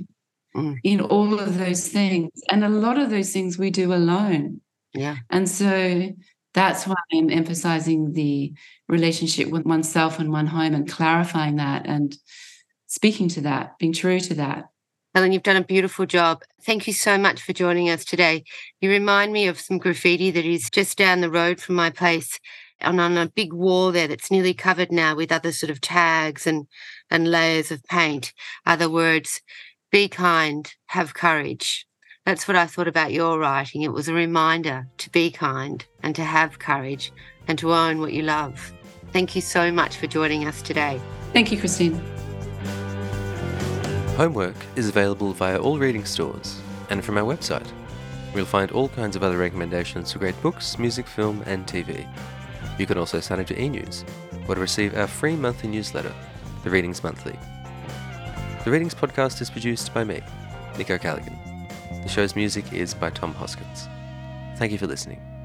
mm. 0.57 0.79
in 0.83 1.01
all 1.01 1.39
of 1.39 1.59
those 1.59 1.89
things. 1.89 2.31
And 2.51 2.65
a 2.65 2.69
lot 2.69 2.99
of 2.99 3.11
those 3.11 3.33
things 3.33 3.59
we 3.59 3.71
do 3.71 3.93
alone. 3.93 4.61
Yeah. 4.95 5.17
And 5.31 5.49
so 5.49 6.11
that's 6.55 6.87
why 6.87 6.97
I'm 7.13 7.31
emphasizing 7.31 8.13
the 8.13 8.53
relationship 8.89 9.49
with 9.49 9.65
oneself 9.65 10.19
and 10.19 10.33
one 10.33 10.47
home 10.47 10.75
and 10.75 10.89
clarifying 10.89 11.57
that 11.57 11.87
and 11.87 12.17
speaking 12.87 13.29
to 13.29 13.41
that, 13.43 13.79
being 13.79 13.93
true 13.93 14.21
to 14.21 14.35
that. 14.35 14.71
Helen, 15.15 15.33
you've 15.33 15.43
done 15.43 15.57
a 15.57 15.65
beautiful 15.65 16.07
job. 16.07 16.43
Thank 16.63 16.87
you 16.87 16.93
so 16.93 17.19
much 17.19 17.43
for 17.43 17.53
joining 17.53 17.91
us 17.91 18.05
today. 18.05 18.45
You 18.81 18.91
remind 18.91 19.33
me 19.33 19.47
of 19.47 19.59
some 19.59 19.79
graffiti 19.79 20.31
that 20.31 20.45
is 20.45 20.71
just 20.71 20.99
down 20.99 21.21
the 21.21 21.31
road 21.31 21.61
from 21.61 21.75
my 21.75 21.91
place 21.91 22.39
and 22.81 23.01
on 23.01 23.17
a 23.17 23.29
big 23.29 23.53
wall 23.53 23.91
there 23.91 24.07
that's 24.07 24.31
nearly 24.31 24.55
covered 24.55 24.93
now 24.93 25.17
with 25.17 25.33
other 25.33 25.51
sort 25.51 25.71
of 25.71 25.81
tags 25.81 26.47
and, 26.47 26.67
and 27.11 27.31
layers 27.31 27.73
of 27.73 27.83
paint 27.85 28.33
Other 28.65 28.89
words, 28.89 29.41
be 29.91 30.09
kind, 30.09 30.73
have 30.87 31.15
courage. 31.15 31.88
That's 32.29 32.47
what 32.47 32.59
I 32.59 32.67
thought 32.67 32.89
about 32.89 33.11
your 33.11 33.39
writing. 33.39 33.81
It 33.81 33.93
was 33.95 34.07
a 34.07 34.13
reminder 34.13 34.87
to 34.99 35.09
be 35.09 35.31
kind 35.31 35.83
and 36.03 36.15
to 36.15 36.23
have 36.23 36.59
courage 36.59 37.11
and 37.47 37.59
to 37.59 37.73
own 37.73 38.01
what 38.01 38.13
you 38.13 38.21
love. 38.21 38.71
Thank 39.15 39.35
you 39.35 39.41
so 39.41 39.73
much 39.73 39.97
for 39.97 40.09
joining 40.09 40.47
us 40.47 40.61
today. 40.61 41.01
Thank 41.33 41.51
you, 41.51 41.59
Christine. 41.59 41.95
Homework 44.19 44.57
is 44.77 44.91
available 44.91 45.33
via 45.33 45.59
all 45.59 45.79
reading 45.79 46.05
stores 46.05 46.61
and 46.91 47.03
from 47.03 47.17
our 47.17 47.25
website. 47.25 47.67
You'll 48.35 48.45
find 48.45 48.73
all 48.73 48.91
kinds 48.91 49.17
of 49.17 49.23
other 49.23 49.39
recommendations 49.39 50.13
for 50.13 50.19
great 50.19 50.39
books, 50.43 50.79
music, 50.79 51.07
film, 51.07 51.43
and 51.47 51.67
TV. 51.67 52.07
You 52.79 52.85
can 52.85 52.99
also 52.99 53.21
sign 53.21 53.41
up 53.41 53.47
to 53.47 53.59
e-news 53.59 54.05
or 54.47 54.55
to 54.55 54.61
receive 54.61 54.95
our 54.99 55.07
free 55.07 55.35
monthly 55.35 55.71
newsletter, 55.71 56.13
The 56.63 56.69
Readings 56.69 57.03
Monthly. 57.03 57.39
The 58.67 58.71
Readings 58.71 58.95
podcast 58.95 59.41
is 59.41 59.49
produced 59.49 59.95
by 59.95 60.05
me, 60.05 60.21
Nico 60.77 60.97
O'Callaghan. 60.97 61.48
The 62.03 62.09
show's 62.09 62.37
music 62.37 62.73
is 62.73 62.95
by 62.95 63.11
Tom 63.11 63.35
Hoskins. 63.35 63.89
Thank 64.57 64.73
you 64.73 64.79
for 64.79 64.87
listening. 64.87 65.38